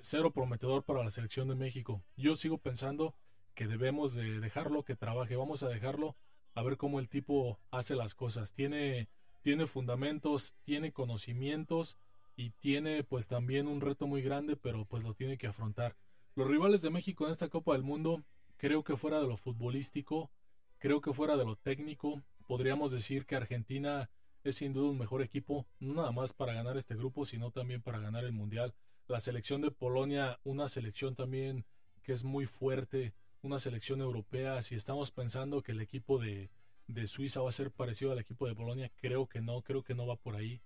[0.00, 2.04] cero prometedor para la selección de México.
[2.16, 3.16] Yo sigo pensando
[3.54, 6.16] que debemos de dejarlo que trabaje, vamos a dejarlo
[6.54, 8.54] a ver cómo el tipo hace las cosas.
[8.54, 9.08] Tiene
[9.42, 11.96] tiene fundamentos, tiene conocimientos
[12.38, 15.94] y tiene pues también un reto muy grande, pero pues lo tiene que afrontar.
[16.34, 18.24] Los rivales de México en esta Copa del Mundo
[18.58, 20.32] Creo que fuera de lo futbolístico,
[20.78, 24.10] creo que fuera de lo técnico, podríamos decir que Argentina
[24.42, 27.82] es sin duda un mejor equipo, no nada más para ganar este grupo, sino también
[27.82, 28.74] para ganar el Mundial.
[29.06, 31.66] La selección de Polonia, una selección también
[32.02, 34.60] que es muy fuerte, una selección europea.
[34.62, 36.50] Si estamos pensando que el equipo de,
[36.88, 39.94] de Suiza va a ser parecido al equipo de Polonia, creo que no, creo que
[39.94, 40.60] no va por ahí.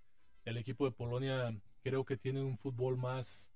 [0.45, 3.53] El equipo de Polonia creo que tiene un fútbol más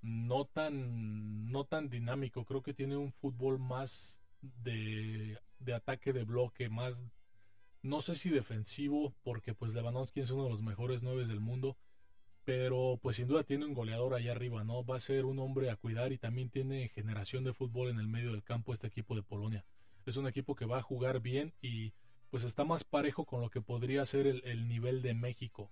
[0.00, 2.44] no tan, no tan dinámico.
[2.44, 7.04] Creo que tiene un fútbol más de, de ataque de bloque, más,
[7.82, 11.76] no sé si defensivo, porque pues Lewandowski es uno de los mejores nueve del mundo,
[12.44, 14.84] pero pues sin duda tiene un goleador allá arriba, ¿no?
[14.84, 18.08] Va a ser un hombre a cuidar y también tiene generación de fútbol en el
[18.08, 19.64] medio del campo este equipo de Polonia.
[20.06, 21.92] Es un equipo que va a jugar bien y
[22.30, 25.70] pues está más parejo con lo que podría ser el, el nivel de México.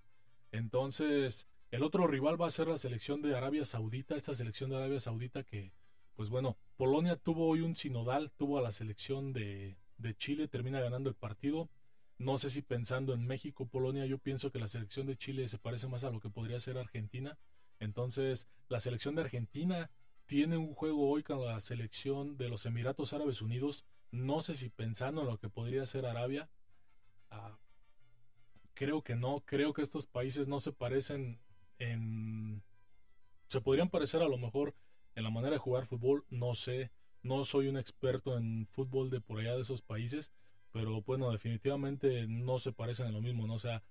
[0.51, 4.77] Entonces, el otro rival va a ser la selección de Arabia Saudita, esta selección de
[4.77, 5.73] Arabia Saudita que,
[6.15, 10.79] pues bueno, Polonia tuvo hoy un sinodal, tuvo a la selección de, de Chile, termina
[10.79, 11.69] ganando el partido.
[12.17, 15.59] No sé si pensando en México, Polonia, yo pienso que la selección de Chile se
[15.59, 17.37] parece más a lo que podría ser Argentina.
[17.79, 19.91] Entonces, la selección de Argentina
[20.25, 23.85] tiene un juego hoy con la selección de los Emiratos Árabes Unidos.
[24.11, 26.49] No sé si pensando en lo que podría ser Arabia.
[27.29, 27.57] Ah,
[28.77, 31.39] creo que no, creo que estos países no se parecen
[33.47, 34.75] se podrían parecer a lo mejor
[35.15, 36.91] en la manera de jugar fútbol, no sé,
[37.23, 40.31] no soy un experto en fútbol de por allá de esos países,
[40.71, 43.55] pero bueno, definitivamente no se parecen en lo mismo, ¿no?
[43.55, 43.83] O sea,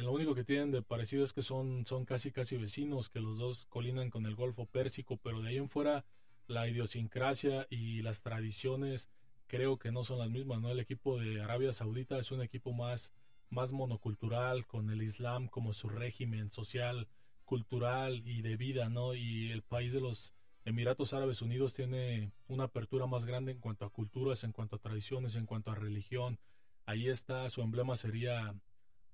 [0.00, 3.38] lo único que tienen de parecido es que son, son casi casi vecinos, que los
[3.38, 6.04] dos colinan con el Golfo Pérsico, pero de ahí en fuera
[6.46, 9.08] la idiosincrasia y las tradiciones
[9.48, 10.70] creo que no son las mismas, ¿no?
[10.70, 13.12] El equipo de Arabia Saudita es un equipo más
[13.52, 17.06] más monocultural, con el Islam como su régimen social,
[17.44, 19.14] cultural y de vida, ¿no?
[19.14, 20.32] Y el país de los
[20.64, 24.78] Emiratos Árabes Unidos tiene una apertura más grande en cuanto a culturas, en cuanto a
[24.78, 26.38] tradiciones, en cuanto a religión.
[26.86, 28.54] Ahí está, su emblema sería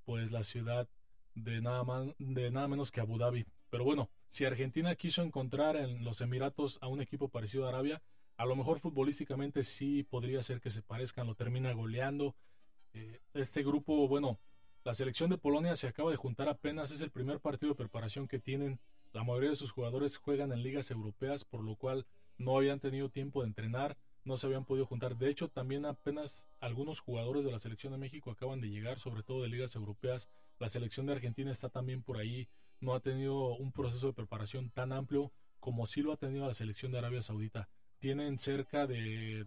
[0.05, 0.89] pues la ciudad
[1.35, 1.85] de nada,
[2.19, 3.45] de nada menos que Abu Dhabi.
[3.71, 8.03] Pero bueno, si Argentina quiso encontrar en los Emiratos a un equipo parecido a Arabia,
[8.37, 12.37] a lo mejor futbolísticamente sí podría ser que se parezcan, lo termina goleando,
[12.95, 14.39] eh, este grupo, bueno,
[14.85, 18.29] la selección de Polonia se acaba de juntar apenas, es el primer partido de preparación
[18.29, 18.81] que tienen.
[19.13, 23.09] La mayoría de sus jugadores juegan en ligas europeas, por lo cual no habían tenido
[23.09, 25.17] tiempo de entrenar, no se habían podido juntar.
[25.17, 29.23] De hecho, también apenas algunos jugadores de la selección de México acaban de llegar, sobre
[29.23, 30.29] todo de ligas europeas.
[30.59, 32.49] La selección de Argentina está también por ahí,
[32.81, 36.55] no ha tenido un proceso de preparación tan amplio como sí lo ha tenido la
[36.55, 37.69] selección de Arabia Saudita.
[37.99, 39.45] Tienen cerca de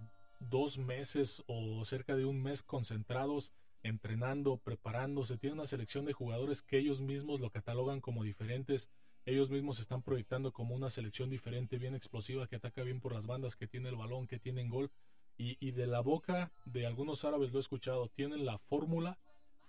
[0.49, 3.51] dos meses o cerca de un mes concentrados,
[3.83, 5.37] entrenando, preparándose.
[5.37, 8.89] Tiene una selección de jugadores que ellos mismos lo catalogan como diferentes.
[9.25, 13.13] Ellos mismos se están proyectando como una selección diferente, bien explosiva, que ataca bien por
[13.13, 14.91] las bandas, que tiene el balón, que tienen gol.
[15.37, 19.19] Y, y de la boca de algunos árabes lo he escuchado, tienen la fórmula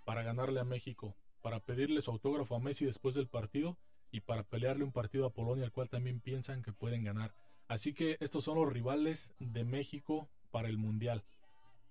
[0.05, 3.77] para ganarle a México, para pedirle su autógrafo a Messi después del partido
[4.11, 7.33] y para pelearle un partido a Polonia al cual también piensan que pueden ganar.
[7.67, 11.25] Así que estos son los rivales de México para el Mundial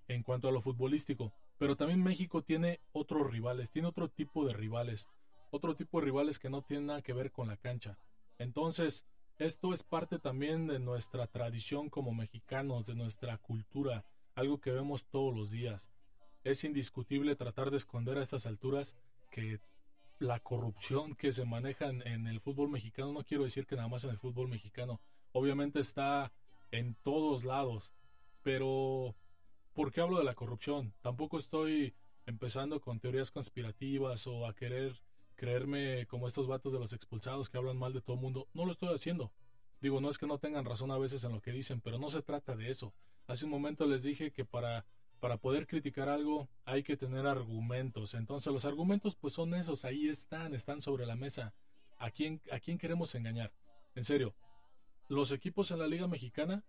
[0.07, 1.33] en cuanto a lo futbolístico.
[1.59, 5.09] Pero también México tiene otros rivales, tiene otro tipo de rivales,
[5.51, 7.99] otro tipo de rivales que no tienen nada que ver con la cancha.
[8.39, 9.05] Entonces,
[9.39, 15.07] esto es parte también de nuestra tradición como mexicanos, de nuestra cultura, algo que vemos
[15.07, 15.91] todos los días.
[16.45, 18.97] Es indiscutible tratar de esconder a estas alturas
[19.31, 19.61] que
[20.19, 24.05] la corrupción que se maneja en, el fútbol mexicano, no quiero decir que nada más
[24.05, 25.01] en el fútbol mexicano,
[25.33, 26.33] obviamente está
[26.71, 27.93] en todos lados,
[28.43, 29.15] pero
[29.73, 30.95] ¿por qué hablo de la corrupción?
[31.01, 31.95] Tampoco estoy
[32.27, 35.01] empezando con teorías conspirativas o a querer
[35.35, 38.49] creerme como estos vatos de los expulsados que hablan mal de todo el mundo.
[38.55, 39.33] No lo estoy haciendo.
[39.81, 42.09] Digo, no es que no tengan razón a veces en lo que dicen, pero no
[42.09, 42.95] se trata de eso.
[43.27, 44.87] Hace un momento les dije que para,
[45.19, 48.15] para poder criticar algo hay que tener argumentos.
[48.15, 51.55] Entonces los argumentos pues son esos, ahí están, están sobre la mesa.
[51.99, 53.53] ¿A quién, a quién queremos engañar?
[53.95, 54.35] En serio,
[55.09, 56.65] los equipos en la Liga Mexicana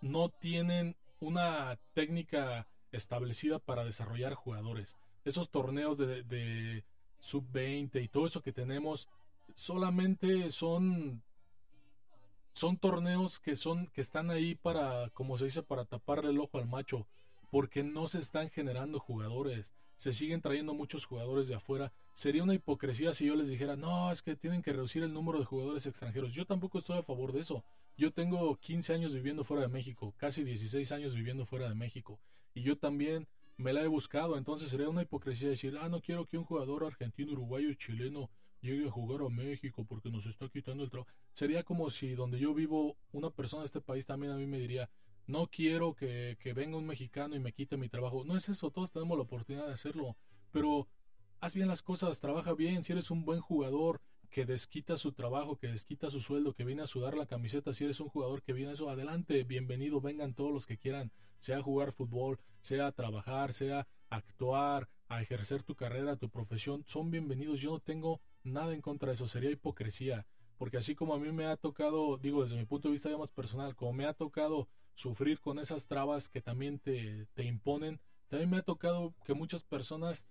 [0.00, 4.96] no tienen una técnica establecida para desarrollar jugadores.
[5.24, 6.84] Esos torneos de, de
[7.20, 9.08] sub-20 y todo eso que tenemos
[9.54, 11.22] solamente son
[12.52, 16.58] son torneos que son que están ahí para como se dice para taparle el ojo
[16.58, 17.06] al macho
[17.50, 19.74] porque no se están generando jugadores.
[19.96, 21.92] Se siguen trayendo muchos jugadores de afuera.
[22.14, 25.38] Sería una hipocresía si yo les dijera no es que tienen que reducir el número
[25.38, 27.64] de jugadores extranjeros yo tampoco estoy a favor de eso
[27.96, 32.20] yo tengo 15 años viviendo fuera de México casi 16 años viviendo fuera de México
[32.54, 36.24] y yo también me la he buscado, entonces sería una hipocresía decir, ah, no quiero
[36.26, 38.30] que un jugador argentino, uruguayo, chileno
[38.62, 41.10] llegue a jugar a México porque nos está quitando el trabajo.
[41.32, 44.58] Sería como si donde yo vivo, una persona de este país también a mí me
[44.58, 44.88] diría,
[45.26, 48.24] no quiero que, que venga un mexicano y me quite mi trabajo.
[48.24, 50.16] No es eso, todos tenemos la oportunidad de hacerlo,
[50.50, 50.88] pero
[51.40, 55.56] haz bien las cosas, trabaja bien, si eres un buen jugador, que desquita su trabajo,
[55.56, 58.52] que desquita su sueldo, que viene a sudar la camiseta, si eres un jugador que
[58.52, 63.52] viene a eso, adelante, bienvenido, vengan todos los que quieran, sea jugar fútbol, sea trabajar,
[63.52, 67.60] sea actuar, a ejercer tu carrera, tu profesión, son bienvenidos.
[67.60, 71.32] Yo no tengo nada en contra de eso, sería hipocresía, porque así como a mí
[71.32, 74.12] me ha tocado, digo desde mi punto de vista ya más personal, como me ha
[74.12, 79.34] tocado sufrir con esas trabas que también te, te imponen, también me ha tocado que
[79.34, 80.26] muchas personas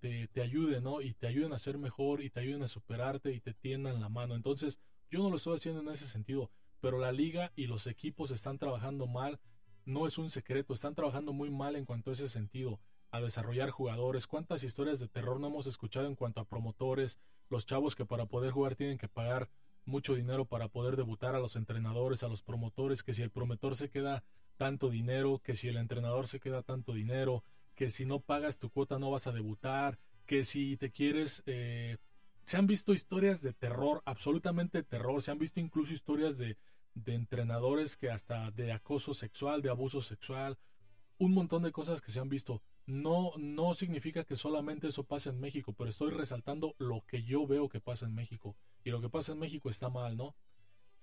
[0.00, 1.00] te, te ayuden, ¿no?
[1.00, 4.08] Y te ayuden a ser mejor y te ayuden a superarte y te tiendan la
[4.08, 4.34] mano.
[4.34, 8.30] Entonces, yo no lo estoy haciendo en ese sentido, pero la liga y los equipos
[8.30, 9.40] están trabajando mal.
[9.84, 13.70] No es un secreto, están trabajando muy mal en cuanto a ese sentido, a desarrollar
[13.70, 14.26] jugadores.
[14.26, 17.18] ¿Cuántas historias de terror no hemos escuchado en cuanto a promotores?
[17.48, 19.50] Los chavos que para poder jugar tienen que pagar
[19.84, 23.76] mucho dinero para poder debutar a los entrenadores, a los promotores, que si el promotor
[23.76, 24.22] se queda
[24.56, 27.42] tanto dinero, que si el entrenador se queda tanto dinero,
[27.80, 31.42] que si no pagas tu cuota no vas a debutar, que si te quieres...
[31.46, 31.96] Eh,
[32.44, 36.58] se han visto historias de terror, absolutamente terror, se han visto incluso historias de,
[36.94, 40.58] de entrenadores que hasta de acoso sexual, de abuso sexual,
[41.16, 42.60] un montón de cosas que se han visto.
[42.84, 47.46] No, no significa que solamente eso pase en México, pero estoy resaltando lo que yo
[47.46, 48.58] veo que pasa en México.
[48.84, 50.36] Y lo que pasa en México está mal, ¿no?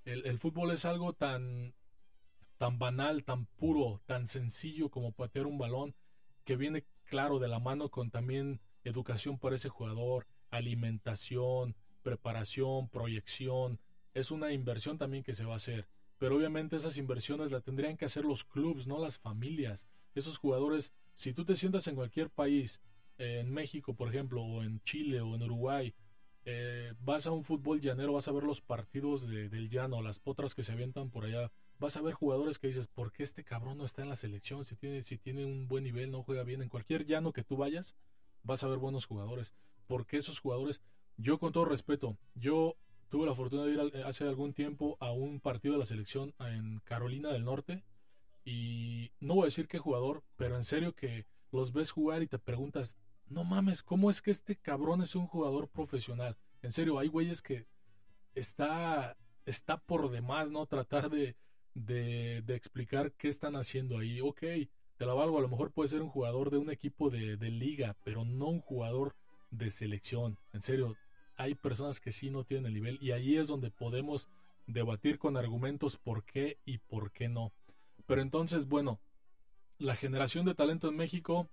[0.06, 1.74] El, el fútbol es algo tan,
[2.60, 5.96] tan banal, tan puro, tan sencillo como patear un balón
[6.48, 13.82] que viene claro de la mano con también educación para ese jugador, alimentación, preparación, proyección.
[14.14, 15.90] Es una inversión también que se va a hacer.
[16.18, 19.90] Pero obviamente esas inversiones las tendrían que hacer los clubes, no las familias.
[20.16, 22.82] Esos jugadores, si tú te sientas en cualquier país,
[23.18, 25.94] en México por ejemplo, o en Chile o en Uruguay,
[26.46, 30.56] eh, vas a un fútbol llanero, vas a ver los partidos del llano, las potras
[30.56, 33.78] que se avientan por allá, vas a ver jugadores que dices, ¿por qué este cabrón
[33.78, 34.66] no está en la selección?
[34.66, 36.62] Si tiene, si tiene un buen nivel, no juega bien.
[36.62, 37.96] En cualquier llano que tú vayas,
[38.44, 39.54] vas a ver buenos jugadores.
[39.88, 40.82] Porque esos jugadores,
[41.18, 42.76] yo con todo respeto, yo
[43.10, 46.80] tuve la fortuna de ir hace algún tiempo a un partido de la selección en
[46.84, 47.84] Carolina del Norte.
[48.44, 52.28] Y no voy a decir qué jugador, pero en serio que los ves jugar y
[52.28, 56.38] te preguntas, no mames, ¿cómo es que este cabrón es un jugador profesional?
[56.62, 57.68] En serio, hay güeyes que
[58.36, 60.66] está, está por demás, ¿no?
[60.66, 61.36] Tratar de,
[61.78, 64.20] de, explicar qué están haciendo ahí.
[64.22, 67.38] Ok, te la valgo, a lo mejor puede ser un jugador de un equipo de,
[67.38, 69.16] de liga, pero no un jugador
[69.52, 70.38] de selección.
[70.54, 70.96] En serio,
[71.36, 74.30] hay personas que sí no tienen el nivel y ahí es donde podemos
[74.66, 77.54] debatir con argumentos por qué y por qué no.
[78.06, 79.00] Pero entonces, bueno,
[79.78, 81.50] la generación de talento en México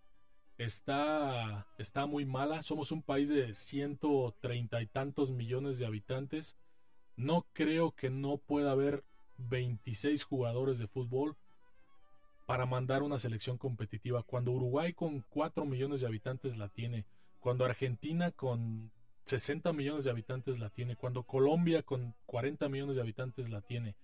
[0.56, 2.62] está, está muy mala.
[2.62, 6.56] Somos un país de ciento treinta y tantos millones de habitantes.
[7.16, 9.04] No creo que no pueda haber
[9.38, 11.36] 26 jugadores de fútbol
[12.46, 14.22] para mandar una selección competitiva.
[14.22, 17.06] Cuando Uruguay con 4 millones de habitantes la tiene.
[17.40, 18.92] Cuando Argentina con
[19.24, 20.96] 60 millones de habitantes la tiene.
[20.96, 23.96] Cuando Colombia con 40 millones de habitantes la tiene.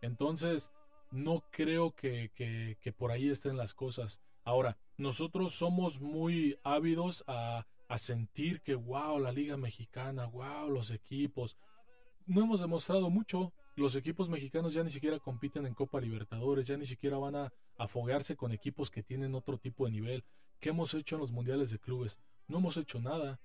[0.00, 0.72] Entonces,
[1.10, 4.20] no creo que, que, que por ahí estén las cosas.
[4.44, 10.90] Ahora, nosotros somos muy ávidos a, a sentir que, wow, la Liga Mexicana, wow, los
[10.90, 11.56] equipos.
[12.26, 13.52] No hemos demostrado mucho.
[13.76, 17.52] Los equipos mexicanos ya ni siquiera compiten en Copa Libertadores, ya ni siquiera van a
[17.76, 20.24] afogarse con equipos que tienen otro tipo de nivel.
[20.60, 22.20] ¿Qué hemos hecho en los mundiales de clubes?
[22.46, 23.40] No hemos hecho nada.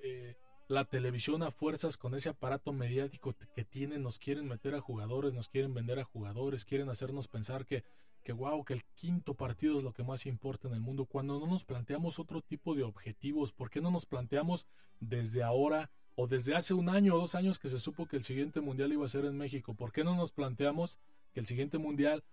[0.00, 0.36] Eh,
[0.68, 5.32] la televisión a fuerzas con ese aparato mediático que tienen, nos quieren meter a jugadores,
[5.32, 7.82] nos quieren vender a jugadores, quieren hacernos pensar que,
[8.22, 11.40] que wow, que el quinto partido es lo que más importa en el mundo, cuando
[11.40, 14.68] no nos planteamos otro tipo de objetivos, ¿por qué no nos planteamos
[15.00, 15.90] desde ahora
[16.20, 18.92] o desde hace un año o dos años que se supo que el siguiente mundial
[18.92, 19.72] iba a ser en México?
[19.72, 20.98] ¿Por qué no nos planteamos
[21.32, 22.24] que el siguiente mundial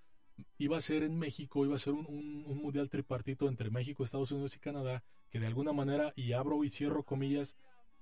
[0.57, 2.05] iba a ser en México, iba a ser un,
[2.45, 6.65] un mundial tripartito entre México, Estados Unidos y Canadá, que de alguna manera, y abro
[6.65, 7.55] y cierro comillas,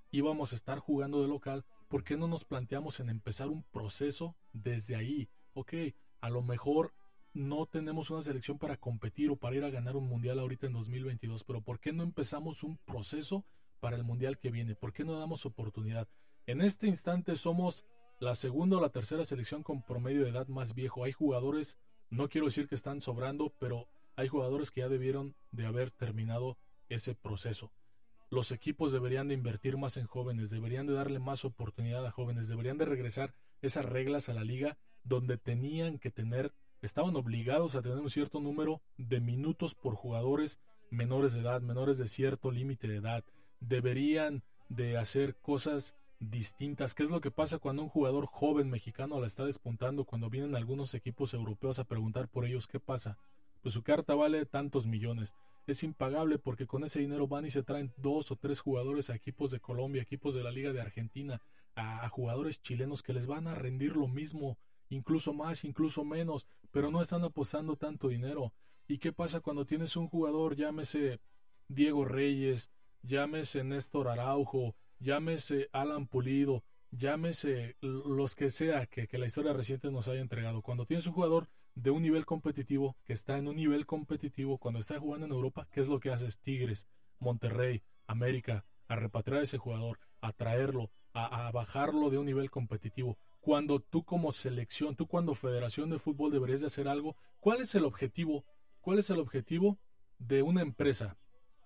[0.10, 4.36] íbamos a estar jugando de local, ¿por qué no nos planteamos en empezar un proceso
[4.54, 5.30] desde ahí?
[5.54, 5.74] Ok,
[6.20, 6.94] a lo mejor
[7.34, 10.74] no tenemos una selección para competir o para ir a ganar un mundial ahorita en
[10.74, 13.46] 2022, pero ¿por qué no empezamos un proceso
[13.86, 14.74] para el mundial que viene?
[14.74, 16.08] ¿Por qué no damos oportunidad?
[16.48, 17.86] En este instante somos
[18.20, 21.04] la segunda o la tercera selección con promedio de edad más viejo.
[21.04, 21.78] Hay jugadores,
[22.10, 26.58] no quiero decir que están sobrando, pero hay jugadores que ya debieron de haber terminado
[26.90, 27.72] ese proceso.
[28.32, 32.48] Los equipos deberían de invertir más en jóvenes, deberían de darle más oportunidad a jóvenes,
[32.48, 37.84] deberían de regresar esas reglas a la liga donde tenían que tener, estaban obligados a
[37.84, 40.60] tener un cierto número de minutos por jugadores
[40.90, 43.24] menores de edad, menores de cierto límite de edad.
[43.68, 46.96] Deberían de hacer cosas distintas.
[46.96, 50.06] ¿Qué es lo que pasa cuando un jugador joven mexicano la está despuntando?
[50.06, 53.18] Cuando vienen algunos equipos europeos a preguntar por ellos, ¿qué pasa?
[53.62, 55.36] Pues su carta vale tantos millones
[55.68, 59.16] es impagable porque con ese dinero van y se traen dos o tres jugadores a
[59.16, 61.42] equipos de Colombia, equipos de la Liga de Argentina,
[61.76, 64.58] a, jugadores chilenos que les van a rendir lo mismo,
[64.90, 68.54] incluso más, incluso menos, pero no están apostando tanto dinero.
[68.88, 71.20] ¿Y qué pasa cuando tienes un jugador, llámese
[71.68, 72.70] Diego Reyes,
[73.06, 79.92] llámese Néstor Araujo, llámese Alan Pulido, llámese los que sea que, que la historia reciente
[79.92, 80.62] nos haya entregado?
[80.62, 84.80] Cuando tienes un jugador de un nivel competitivo, que está en un nivel competitivo, cuando
[84.80, 86.40] está jugando en Europa, ¿qué es lo que haces?
[86.40, 86.88] Tigres,
[87.20, 93.18] Monterrey, América, a repatriar a ese jugador, a traerlo, a, bajarlo de un nivel competitivo.
[93.40, 97.76] Cuando tú como selección, tú como Federación de Fútbol deberías de hacer algo, ¿cuál es
[97.76, 98.46] el objetivo?
[98.82, 99.80] ¿Cuál es el objetivo
[100.18, 101.18] de una empresa?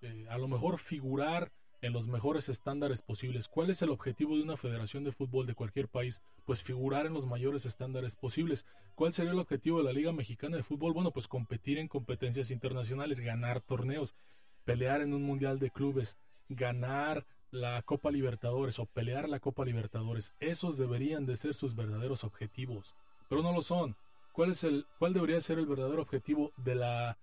[0.02, 3.48] Eh, a lo mejor figurar en los mejores estándares posibles.
[3.48, 6.22] ¿Cuál es el objetivo de una federación de fútbol de cualquier país?
[6.44, 8.66] Pues figurar en los mayores estándares posibles.
[8.94, 10.92] ¿Cuál sería el objetivo de la Liga Mexicana de Fútbol?
[10.92, 14.14] Bueno, pues competir en competencias internacionales, ganar torneos,
[14.64, 20.34] pelear en un mundial de clubes, ganar la Copa Libertadores o pelear la Copa Libertadores.
[20.40, 22.94] Esos deberían de ser sus verdaderos objetivos,
[23.28, 23.96] pero no lo son.
[24.32, 27.18] ¿Cuál es el cuál debería ser el verdadero objetivo de la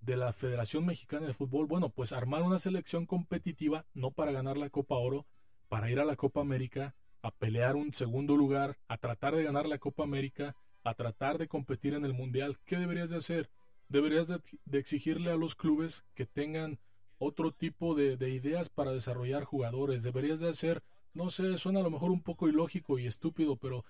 [0.00, 4.56] de la Federación Mexicana de Fútbol, bueno, pues armar una selección competitiva, no para ganar
[4.56, 5.26] la Copa Oro,
[5.68, 9.66] para ir a la Copa América, a pelear un segundo lugar, a tratar de ganar
[9.66, 12.58] la Copa América, a tratar de competir en el Mundial.
[12.64, 13.50] ¿Qué deberías de hacer?
[13.88, 14.40] Deberías de,
[14.72, 16.78] exigirle a los clubes que tengan
[17.18, 20.02] otro tipo de, de, ideas para desarrollar jugadores.
[20.02, 20.82] Deberías de hacer,
[21.14, 23.84] no sé, suena a lo mejor un poco ilógico y estúpido, pero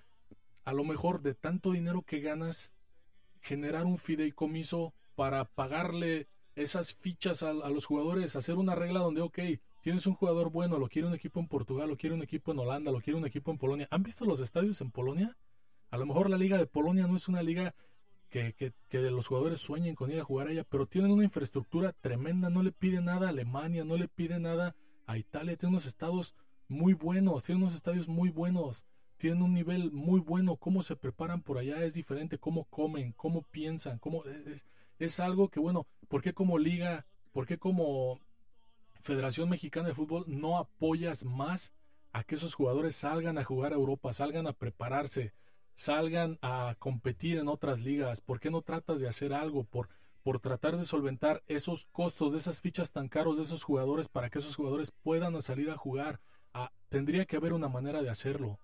[0.64, 2.72] a lo mejor de tanto dinero que ganas,
[3.40, 9.40] generar un fideicomiso para pagarle esas fichas a, los jugadores, hacer una regla donde, ok,
[9.82, 12.60] tienes un jugador bueno, lo quiere un equipo en Portugal, lo quiere un equipo en
[12.60, 13.88] Holanda, lo quiere un equipo en Polonia.
[13.90, 15.36] ¿Han visto los estadios en Polonia?
[15.90, 17.74] A lo mejor la liga de Polonia no es una liga
[18.28, 21.92] que, que, que los jugadores sueñen con ir a jugar allá, pero tienen una infraestructura
[21.94, 25.86] tremenda, no le pide nada a Alemania, no le pide nada a Italia, tiene unos
[25.86, 26.36] estados
[26.68, 31.42] muy buenos, tiene unos estadios muy buenos, tienen un nivel muy bueno, cómo se preparan
[31.42, 34.64] por allá es diferente, cómo comen, cómo piensan, cómo es
[35.20, 38.20] algo que, bueno, ¿por qué como liga, por qué como
[39.00, 41.72] Federación Mexicana de Fútbol no apoyas más
[42.12, 45.32] a que esos jugadores salgan a jugar a Europa, salgan a prepararse,
[45.74, 48.20] salgan a competir en otras ligas?
[48.20, 49.88] ¿Por qué no tratas de hacer algo por,
[50.22, 54.30] por tratar de solventar esos costos de esas fichas tan caros de esos jugadores para
[54.30, 56.20] que esos jugadores puedan salir a jugar?
[56.52, 58.58] Ah, tendría que haber una manera de hacerlo.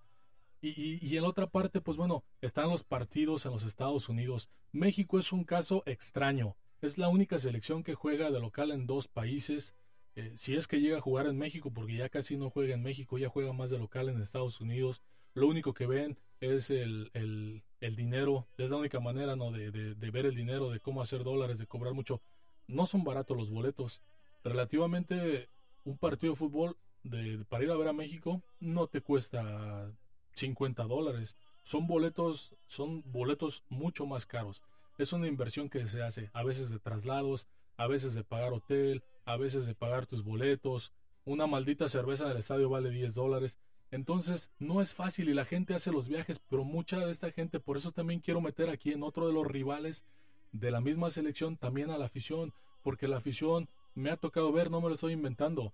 [0.67, 4.49] Y, en la otra parte, pues bueno, están los partidos en los Estados Unidos.
[4.73, 6.57] México es un caso extraño.
[6.81, 9.75] Es la única selección que juega de local en dos países.
[10.17, 12.83] Eh, si es que llega a jugar en México, porque ya casi no juega en
[12.83, 15.03] México, ya juega más de local en Estados Unidos.
[15.35, 18.49] Lo único que ven es el, el, dinero.
[18.57, 19.53] Es la única manera ¿no?
[19.53, 22.23] De, de, ver el dinero, de cómo hacer dólares, de cobrar mucho.
[22.69, 24.01] No son baratos los boletos.
[24.43, 25.51] Relativamente,
[25.85, 29.93] un partido de fútbol de, para ir a ver a México no te cuesta
[30.35, 31.37] 50 dólares.
[31.63, 34.63] Son boletos, son boletos mucho más caros.
[34.99, 39.03] Es una inversión que se hace a veces de traslados, a veces de pagar hotel,
[39.25, 40.93] a veces de pagar tus boletos.
[41.25, 43.59] Una maldita cerveza en el estadio vale 10 dólares.
[43.91, 47.61] Entonces no es fácil y la gente hace los viajes, pero mucha de esta gente,
[47.61, 50.05] por eso también quiero meter aquí en otro de los rivales
[50.53, 54.71] de la misma selección también a la afición, porque la afición me ha tocado ver,
[54.71, 55.73] no me lo estoy inventando.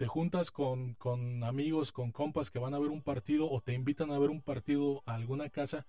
[0.00, 3.74] Te juntas con, con amigos, con compas que van a ver un partido o te
[3.74, 5.86] invitan a ver un partido a alguna casa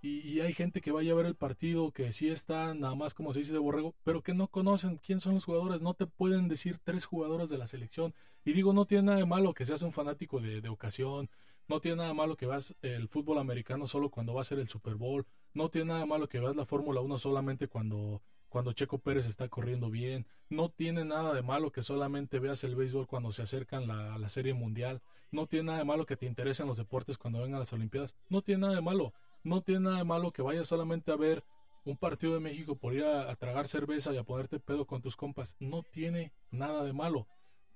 [0.00, 3.14] y, y, hay gente que vaya a ver el partido que sí está nada más
[3.14, 6.08] como se dice de borrego, pero que no conocen quién son los jugadores, no te
[6.08, 8.14] pueden decir tres jugadores de la selección.
[8.44, 11.30] Y digo, no tiene nada de malo que seas un fanático de, de ocasión,
[11.68, 14.58] no tiene nada de malo que veas el fútbol americano solo cuando va a ser
[14.58, 18.22] el Super Bowl, no tiene nada de malo que veas la Fórmula 1 solamente cuando
[18.52, 20.26] cuando Checo Pérez está corriendo bien.
[20.50, 24.28] No tiene nada de malo que solamente veas el béisbol cuando se acercan la, la
[24.28, 25.00] Serie Mundial.
[25.30, 28.14] No tiene nada de malo que te interesen los deportes cuando vengan las Olimpiadas.
[28.28, 29.14] No tiene nada de malo.
[29.42, 31.42] No tiene nada de malo que vayas solamente a ver
[31.86, 35.00] un partido de México por ir a, a tragar cerveza y a ponerte pedo con
[35.00, 35.56] tus compas.
[35.58, 37.26] No tiene nada de malo.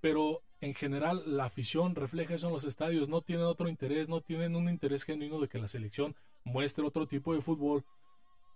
[0.03, 3.09] Pero en general la afición refleja eso en los estadios.
[3.09, 6.15] No tienen otro interés, no tienen un interés genuino de que la selección
[6.45, 7.87] muestre otro tipo de fútbol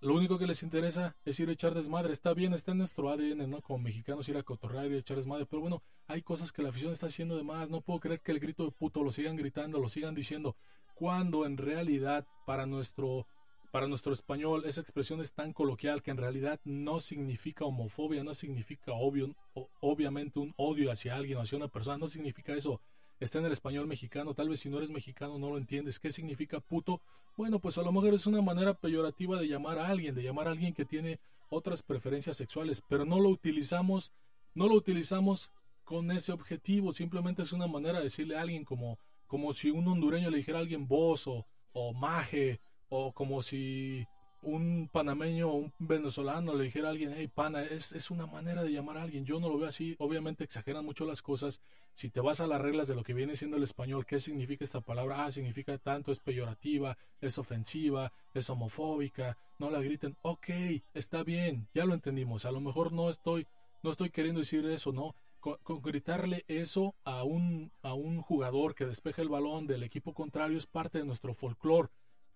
[0.03, 2.12] lo único que les interesa es ir a echar desmadre.
[2.12, 3.61] Está bien, está en nuestro ADN, ¿no?
[3.61, 5.44] Como mexicanos ir a cotorrear y echar desmadre.
[5.44, 7.68] Pero bueno, hay cosas que la afición está haciendo de más.
[7.68, 10.57] No puedo creer que el grito de puto lo sigan gritando, lo sigan diciendo.
[10.94, 13.26] Cuando en realidad, para nuestro,
[13.72, 18.32] para nuestro español, esa expresión es tan coloquial que en realidad no significa homofobia, no
[18.32, 19.34] significa obvio,
[19.80, 21.98] obviamente un odio hacia alguien o hacia una persona.
[21.98, 22.80] No significa eso
[23.20, 26.00] está en el español mexicano, tal vez si no eres mexicano no lo entiendes.
[26.00, 27.00] ¿Qué significa puto?
[27.36, 30.48] Bueno, pues a lo mejor es una manera peyorativa de llamar a alguien, de llamar
[30.48, 34.12] a alguien que tiene otras preferencias sexuales, pero no lo utilizamos,
[34.54, 35.50] no lo utilizamos
[35.84, 39.86] con ese objetivo, simplemente es una manera de decirle a alguien como, como si un
[39.88, 44.06] hondureño le dijera a alguien vos o, o maje, o como si
[44.43, 48.62] un panameño o un venezolano le dijera a alguien, hey pana, es, es, una manera
[48.62, 49.24] de llamar a alguien.
[49.24, 49.97] Yo no lo veo así.
[49.99, 51.61] Obviamente exageran mucho las cosas.
[51.95, 54.64] Si te vas a las reglas de lo que viene siendo el español, ¿qué significa
[54.64, 55.24] esta palabra?
[55.24, 60.16] Ah, significa tanto, es peyorativa, es ofensiva, es homofóbica, no la griten.
[60.22, 60.49] Ok,
[60.95, 62.47] está bien, ya lo entendimos.
[62.47, 63.47] A lo mejor no estoy,
[63.82, 65.14] no estoy queriendo decir eso, ¿no?
[65.41, 70.59] Con, gritarle eso a un, a un jugador que despeja el balón del equipo contrario
[70.59, 71.88] es parte de nuestro folclore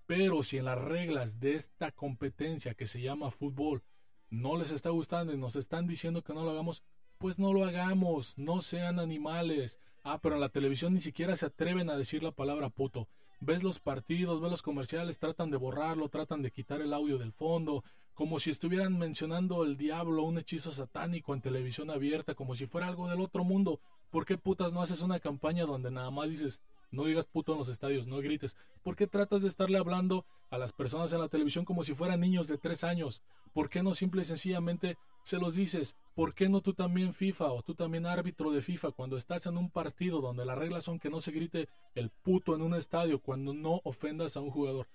[0.07, 3.83] pero si en las reglas de esta competencia que se llama fútbol
[4.31, 6.83] no les está gustando y nos están diciendo que no lo hagamos,
[7.19, 9.79] pues no lo hagamos, no sean animales.
[10.03, 13.09] Ah, pero en la televisión ni siquiera se atreven a decir la palabra puto.
[13.41, 17.33] Ves los partidos, ves los comerciales, tratan de borrarlo, tratan de quitar el audio del
[17.33, 17.85] fondo,
[18.15, 22.87] como si estuvieran mencionando el diablo, un hechizo satánico en televisión abierta, como si fuera
[22.87, 23.81] algo del otro mundo.
[24.11, 26.63] ¿Por qué putas no haces una campaña donde nada más dices,
[26.95, 28.57] no digas puto en los estadios, no grites.
[28.83, 32.21] ¿Por qué tratas de estarle hablando a las personas en la televisión como si fueran
[32.21, 33.23] niños de tres años?
[33.53, 35.97] ¿Por qué no simple y sencillamente se los dices?
[36.15, 39.57] ¿Por qué no tú también FIFA o tú también árbitro de FIFA cuando estás en
[39.57, 43.21] un partido donde las reglas son que no se grite el puto en un estadio
[43.21, 44.89] cuando no ofendas a un jugador?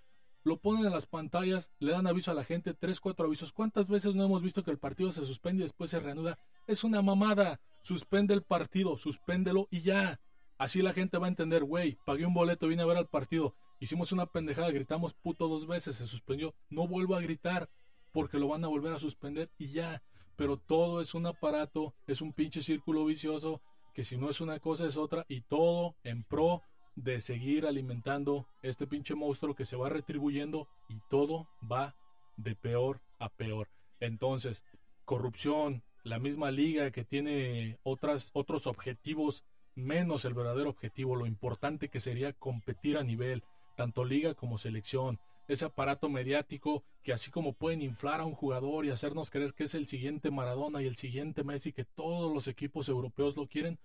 [0.43, 3.51] Lo ponen en las pantallas, le dan aviso a la gente, tres, cuatro avisos.
[3.51, 6.39] ¿Cuántas veces no hemos visto que el partido se suspende y después se reanuda?
[6.65, 7.59] Es una mamada.
[7.81, 10.19] Suspende el partido, suspéndelo y ya.
[10.59, 13.55] Así la gente va a entender, güey, pagué un boleto, vine a ver al partido,
[13.79, 17.69] hicimos una pendejada, gritamos puto dos veces, se suspendió, no vuelvo a gritar,
[18.11, 20.03] porque lo van a volver a suspender y ya.
[20.35, 23.61] Pero todo es un aparato, es un pinche círculo vicioso,
[23.93, 26.61] que si no es una cosa es otra, y todo en pro
[26.97, 31.95] de seguir alimentando este pinche monstruo que se va retribuyendo y todo va
[32.35, 33.69] de peor a peor.
[34.01, 34.65] Entonces,
[35.05, 39.45] corrupción, la misma liga que tiene otras, otros objetivos
[39.79, 43.43] menos el verdadero objetivo, lo importante que sería competir a nivel,
[43.75, 48.85] tanto liga como selección, ese aparato mediático que así como pueden inflar a un jugador
[48.85, 52.47] y hacernos creer que es el siguiente Maradona y el siguiente Messi, que todos los
[52.47, 53.79] equipos europeos lo quieren,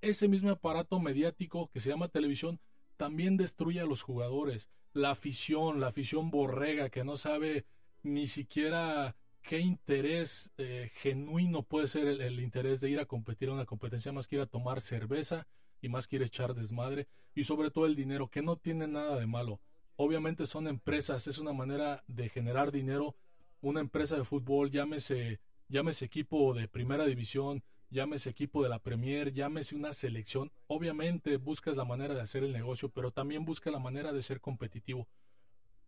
[0.00, 2.60] ese mismo aparato mediático que se llama televisión
[2.96, 7.64] también destruye a los jugadores, la afición, la afición borrega que no sabe
[8.02, 13.52] ni siquiera qué interés eh, genuino puede ser el, interés de ir a competir a
[13.52, 15.46] una competencia, más que ir a tomar cerveza
[15.80, 19.26] y más quiere echar desmadre y sobre todo el dinero, que no tiene nada de
[19.26, 19.60] malo.
[19.96, 23.16] Obviamente son empresas, es una manera de generar dinero.
[23.60, 29.32] Una empresa de fútbol, llámese, llámese equipo de primera división, llámese equipo de la Premier,
[29.32, 30.50] llámese una selección.
[30.66, 34.40] Obviamente buscas la manera de hacer el negocio, pero también busca la manera de ser
[34.40, 35.06] competitivo.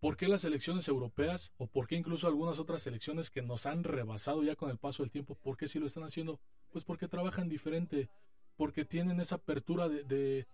[0.02, 3.84] ¿Por qué las elecciones europeas o por qué incluso algunas otras elecciones que nos han
[3.84, 6.40] rebasado ya con el paso del tiempo, por qué sí lo están haciendo?
[6.72, 8.10] Pues porque trabajan diferente,
[8.56, 10.48] porque tienen esa apertura de, de,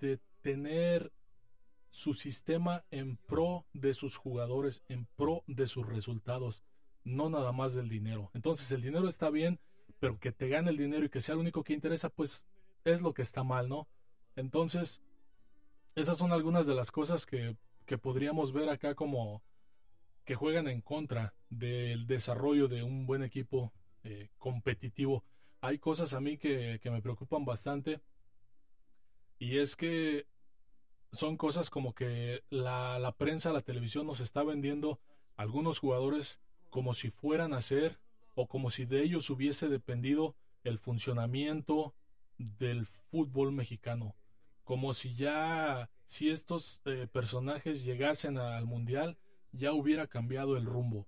[0.00, 1.12] de tener
[1.90, 6.64] su sistema en pro de sus jugadores, en pro de sus resultados,
[7.04, 8.30] no nada más del dinero.
[8.32, 9.60] Entonces el dinero está bien,
[10.00, 12.46] pero que te gane el dinero y que sea lo único que interesa, pues
[12.84, 13.86] es lo que está mal, ¿no?
[14.34, 15.02] Entonces,
[15.94, 17.54] esas son algunas de las cosas que
[17.88, 19.42] que podríamos ver acá como
[20.24, 23.72] que juegan en contra del desarrollo de un buen equipo
[24.04, 25.24] eh, competitivo.
[25.62, 28.00] Hay cosas a mí que, que, me preocupan bastante
[29.38, 30.26] Y es que
[31.12, 35.00] son cosas como que la, la prensa, la televisión nos está vendiendo
[35.36, 37.98] algunos jugadores como si fueran a ser
[38.34, 41.94] o como si de ellos hubiese dependido el funcionamiento
[42.36, 44.14] del fútbol mexicano.
[44.62, 49.18] Como si ya, si estos eh, personajes llegasen al mundial,
[49.52, 51.06] ya hubiera cambiado el rumbo.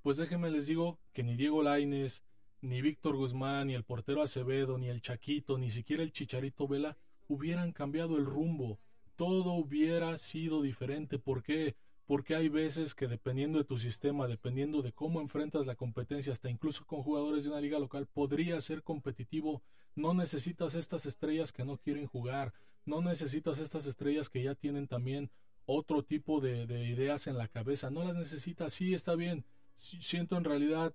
[0.00, 2.24] Pues déjenme les digo que ni Diego Laines,
[2.62, 6.96] ni Víctor Guzmán, ni el portero Acevedo, ni el Chaquito, ni siquiera el Chicharito Vela
[7.28, 8.80] hubieran cambiado el rumbo.
[9.16, 11.18] Todo hubiera sido diferente.
[11.18, 11.76] ¿Por qué?
[12.06, 16.48] Porque hay veces que dependiendo de tu sistema, dependiendo de cómo enfrentas la competencia, hasta
[16.48, 19.62] incluso con jugadores de una liga local, podría ser competitivo.
[19.94, 22.54] No necesitas estas estrellas que no quieren jugar.
[22.86, 25.30] No necesitas estas estrellas que ya tienen también
[25.66, 27.90] otro tipo de, de ideas en la cabeza.
[27.90, 28.72] No las necesitas.
[28.72, 29.44] Sí, está bien.
[29.74, 30.94] Siento en realidad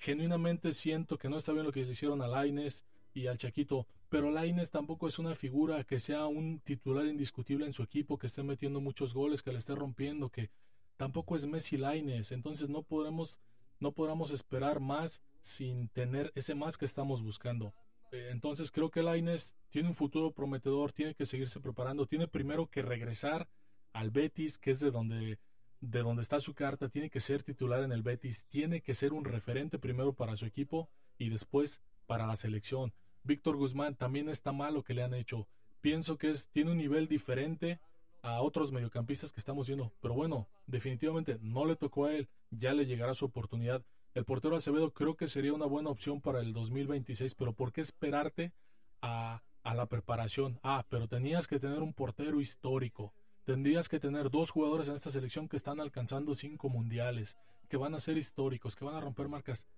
[0.00, 3.86] genuinamente siento que no está bien lo que le hicieron a Laines y al Chaquito,
[4.08, 8.26] pero Laines tampoco es una figura que sea un titular indiscutible en su equipo, que
[8.26, 10.50] esté metiendo muchos goles, que le esté rompiendo, que
[10.96, 13.40] tampoco es Messi Laines, entonces no podremos
[13.78, 17.72] no podremos esperar más sin tener ese más que estamos buscando.
[18.12, 22.66] Eh, entonces creo que Laines tiene un futuro prometedor, tiene que seguirse preparando, tiene primero
[22.66, 23.48] que regresar
[23.92, 25.38] al Betis, que es de donde
[25.80, 29.12] de donde está su carta, tiene que ser titular en el Betis, tiene que ser
[29.12, 32.92] un referente primero para su equipo y después para la selección.
[33.22, 35.48] Víctor Guzmán también está mal lo que le han hecho.
[35.80, 37.80] Pienso que es, tiene un nivel diferente
[38.22, 39.92] a otros mediocampistas que estamos viendo.
[40.00, 43.82] Pero bueno, definitivamente no le tocó a él, ya le llegará su oportunidad.
[44.14, 47.80] El portero Acevedo creo que sería una buena opción para el 2026, pero ¿por qué
[47.80, 48.52] esperarte
[49.00, 50.58] a, a la preparación?
[50.62, 53.14] Ah, pero tenías que tener un portero histórico.
[53.44, 57.36] Tendrías que tener dos jugadores en esta selección que están alcanzando cinco mundiales,
[57.68, 59.68] que van a ser históricos, que van a romper marcas.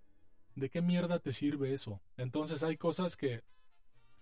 [0.55, 2.01] ¿De qué mierda te sirve eso?
[2.17, 3.43] Entonces hay cosas que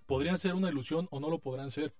[0.06, 1.94] podrían ser una ilusión o no lo podrán ser.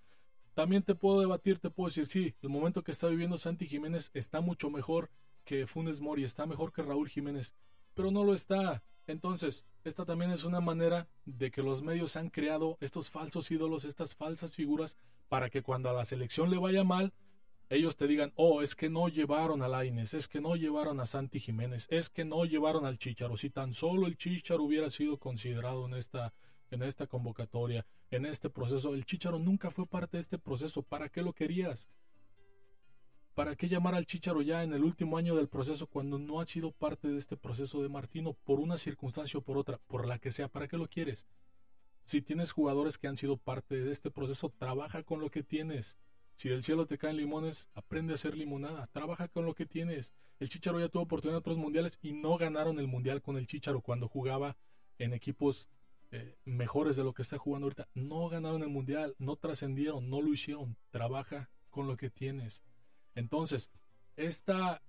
[0.54, 4.10] También te puedo debatir, te puedo decir, sí, el momento que está viviendo Santi Jiménez
[4.14, 5.10] está mucho mejor
[5.44, 7.54] que Funes Mori, está mejor que Raúl Jiménez,
[7.94, 8.82] pero no lo está.
[9.06, 13.84] Entonces, esta también es una manera de que los medios han creado estos falsos ídolos,
[13.84, 14.96] estas falsas figuras,
[15.28, 17.12] para que cuando a la selección le vaya mal,
[17.70, 21.06] ellos te digan, oh, es que no llevaron a Laines, es que no llevaron a
[21.06, 23.36] Santi Jiménez, es que no llevaron al Chicharo.
[23.36, 26.34] Si tan solo el Chicharo hubiera sido considerado en esta,
[26.72, 30.82] en esta convocatoria, en este proceso, el Chicharo nunca fue parte de este proceso.
[30.82, 31.88] ¿Para qué lo querías?
[33.34, 36.46] ¿Para qué llamar al Chicharo ya en el último año del proceso cuando no ha
[36.46, 40.18] sido parte de este proceso de Martino por una circunstancia o por otra, por la
[40.18, 40.48] que sea?
[40.48, 41.26] ¿Para qué lo quieres?
[42.04, 45.96] Si tienes jugadores que han sido parte de este proceso, trabaja con lo que tienes.
[46.34, 50.12] Si del cielo te caen limones, aprende a hacer limonada, trabaja con lo que tienes.
[50.38, 53.46] El Chicharo ya tuvo oportunidad en otros mundiales y no ganaron el mundial con el
[53.46, 54.56] Chicharo cuando jugaba
[54.98, 55.68] en equipos
[56.10, 57.88] eh, mejores de lo que está jugando ahorita.
[57.94, 60.76] No ganaron el mundial, no trascendieron, no lo hicieron.
[60.90, 62.62] Trabaja con lo que tienes.
[63.14, 63.70] Entonces,
[64.16, 64.82] esta,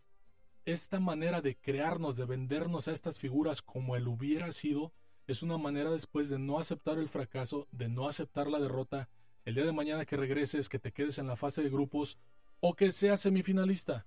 [0.66, 4.94] esta manera de crearnos, de vendernos a estas figuras como él hubiera sido,
[5.28, 9.10] es una manera después de no aceptar el fracaso, de no aceptar la derrota
[9.46, 12.18] el día de mañana que regreses, que te quedes en la fase de grupos
[12.60, 14.06] o que seas semifinalista.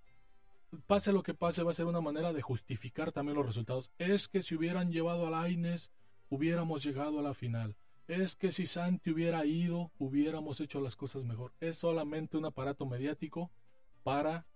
[0.87, 3.91] Pase lo que pase, va a ser una manera de justificar también los resultados.
[3.99, 5.49] Es que si hubieran llevado a la
[6.29, 7.77] hubiéramos llegado a la final.
[8.07, 11.53] Es que si Santi hubiera ido, hubiéramos hecho las cosas mejor.
[11.61, 13.51] Es solamente un aparato mediático
[14.05, 14.47] para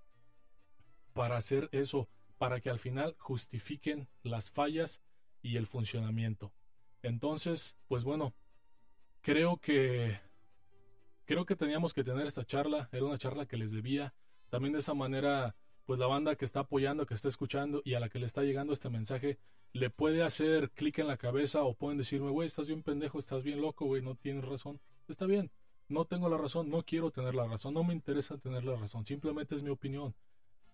[1.12, 5.02] para hacer eso, para que al final justifiquen las fallas
[5.42, 6.52] y el funcionamiento.
[7.02, 8.34] Entonces, pues bueno,
[9.22, 10.20] creo que
[11.28, 14.14] Creo que teníamos que tener esta charla, era una charla que les debía.
[14.48, 18.00] También de esa manera, pues la banda que está apoyando, que está escuchando y a
[18.00, 19.38] la que le está llegando este mensaje,
[19.74, 23.42] le puede hacer clic en la cabeza o pueden decirme, güey, estás bien pendejo, estás
[23.42, 24.80] bien loco, güey, no tienes razón.
[25.06, 25.50] Está bien,
[25.88, 29.06] no tengo la razón, no quiero tener la razón, no me interesa tener la razón,
[29.06, 30.14] simplemente es mi opinión.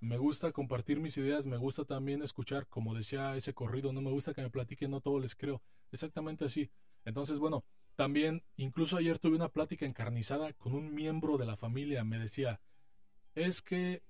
[0.00, 4.10] Me gusta compartir mis ideas, me gusta también escuchar, como decía ese corrido, no me
[4.10, 5.62] gusta que me platiquen, no todo les creo.
[5.92, 6.70] Exactamente así.
[7.04, 7.64] Entonces, bueno,
[7.96, 12.04] también, incluso ayer tuve una plática encarnizada con un miembro de la familia.
[12.04, 12.60] Me decía,
[13.34, 14.02] es que,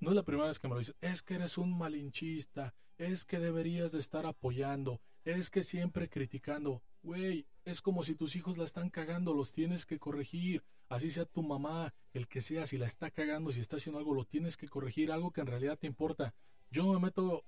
[0.00, 3.24] no es la primera vez que me lo dice, es que eres un malinchista, es
[3.24, 6.82] que deberías de estar apoyando, es que siempre criticando.
[7.02, 10.62] Güey, es como si tus hijos la están cagando, los tienes que corregir.
[10.88, 14.14] Así sea tu mamá, el que sea, si la está cagando, si está haciendo algo,
[14.14, 16.34] lo tienes que corregir, algo que en realidad te importa.
[16.70, 17.44] Yo no me meto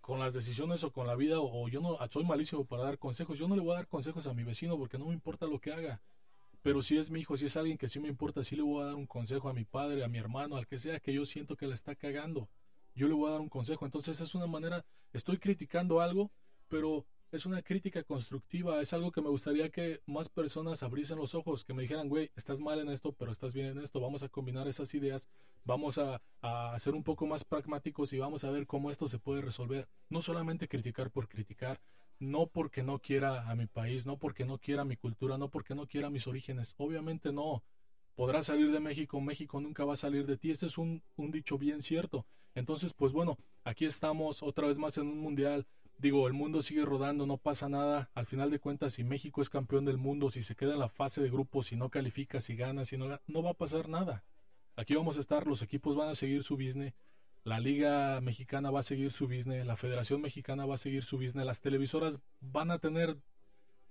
[0.00, 3.38] con las decisiones o con la vida o yo no soy malísimo para dar consejos.
[3.38, 5.60] Yo no le voy a dar consejos a mi vecino porque no me importa lo
[5.60, 6.00] que haga.
[6.62, 8.82] Pero si es mi hijo, si es alguien que sí me importa, sí le voy
[8.82, 11.24] a dar un consejo a mi padre, a mi hermano, al que sea que yo
[11.24, 12.48] siento que la está cagando.
[12.94, 13.84] Yo le voy a dar un consejo.
[13.84, 16.30] Entonces es una manera, estoy criticando algo,
[16.68, 21.34] pero es una crítica constructiva, es algo que me gustaría que más personas abriesen los
[21.34, 24.22] ojos, que me dijeran, güey, estás mal en esto, pero estás bien en esto, vamos
[24.22, 25.28] a combinar esas ideas,
[25.64, 29.18] vamos a, a ser un poco más pragmáticos y vamos a ver cómo esto se
[29.18, 29.88] puede resolver.
[30.08, 31.80] No solamente criticar por criticar,
[32.18, 35.74] no porque no quiera a mi país, no porque no quiera mi cultura, no porque
[35.74, 37.62] no quiera mis orígenes, obviamente no.
[38.14, 41.30] Podrás salir de México, México nunca va a salir de ti, ese es un, un
[41.30, 42.26] dicho bien cierto.
[42.54, 45.66] Entonces, pues bueno, aquí estamos otra vez más en un mundial,
[45.98, 48.08] Digo, el mundo sigue rodando, no pasa nada.
[48.14, 50.88] Al final de cuentas, si México es campeón del mundo, si se queda en la
[50.88, 54.24] fase de grupos, si no califica, si gana, si no no va a pasar nada.
[54.76, 56.94] Aquí vamos a estar, los equipos van a seguir su business,
[57.42, 61.16] la Liga Mexicana va a seguir su business, la Federación Mexicana va a seguir su
[61.16, 63.18] business, las televisoras van a tener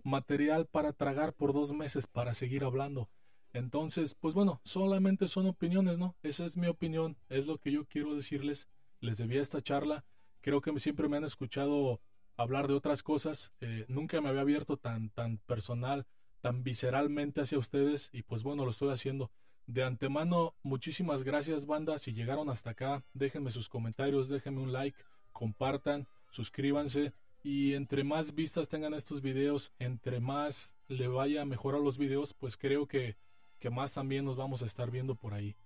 [0.03, 3.09] material para tragar por dos meses para seguir hablando.
[3.51, 6.15] Entonces, pues bueno, solamente son opiniones, ¿no?
[6.23, 8.69] Esa es mi opinión, es lo que yo quiero decirles.
[9.01, 10.05] Les debía esta charla
[10.47, 11.99] creo que siempre me han escuchado
[12.37, 13.51] hablar de otras cosas.
[13.59, 16.05] Eh, nunca me había abierto tan, tan personal,
[16.39, 19.29] tan visceralmente hacia ustedes y pues bueno, lo estoy haciendo.
[19.65, 21.97] De antemano, muchísimas gracias banda.
[21.97, 24.97] Si llegaron hasta acá, déjenme sus comentarios, déjenme un like,
[25.33, 27.11] compartan, suscríbanse
[27.43, 32.33] y entre más vistas tengan estos videos, entre más le vaya mejor a los videos,
[32.33, 33.17] pues creo que,
[33.59, 35.57] que más también nos vamos a estar viendo por ahí.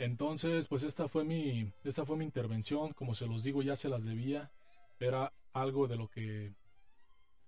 [0.00, 3.90] Entonces, pues esta fue mi, esta fue mi intervención, como se los digo, ya se
[3.90, 4.50] las debía,
[4.98, 6.54] era algo de lo que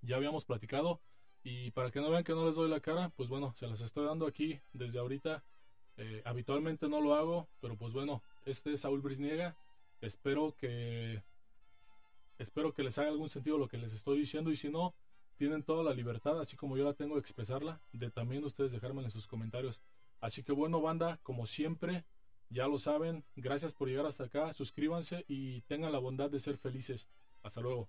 [0.03, 1.01] ya habíamos platicado
[1.43, 3.81] y para que no vean que no les doy la cara, pues bueno, se las
[3.81, 5.43] estoy dando aquí desde ahorita.
[5.97, 9.57] Eh, habitualmente no lo hago, pero pues bueno, este es Saúl Brisniega.
[10.03, 11.23] Espero que
[12.37, 14.95] espero que les haga algún sentido lo que les estoy diciendo y si no,
[15.39, 19.03] tienen toda la libertad, así como yo la tengo de expresarla, de también ustedes dejarme
[19.03, 19.81] en sus comentarios.
[20.21, 22.05] Así que bueno, banda, como siempre,
[22.53, 26.59] ya lo saben, gracias por llegar hasta acá, suscríbanse y tengan la bondad de ser
[26.59, 27.09] felices.
[27.43, 27.89] Hasta luego.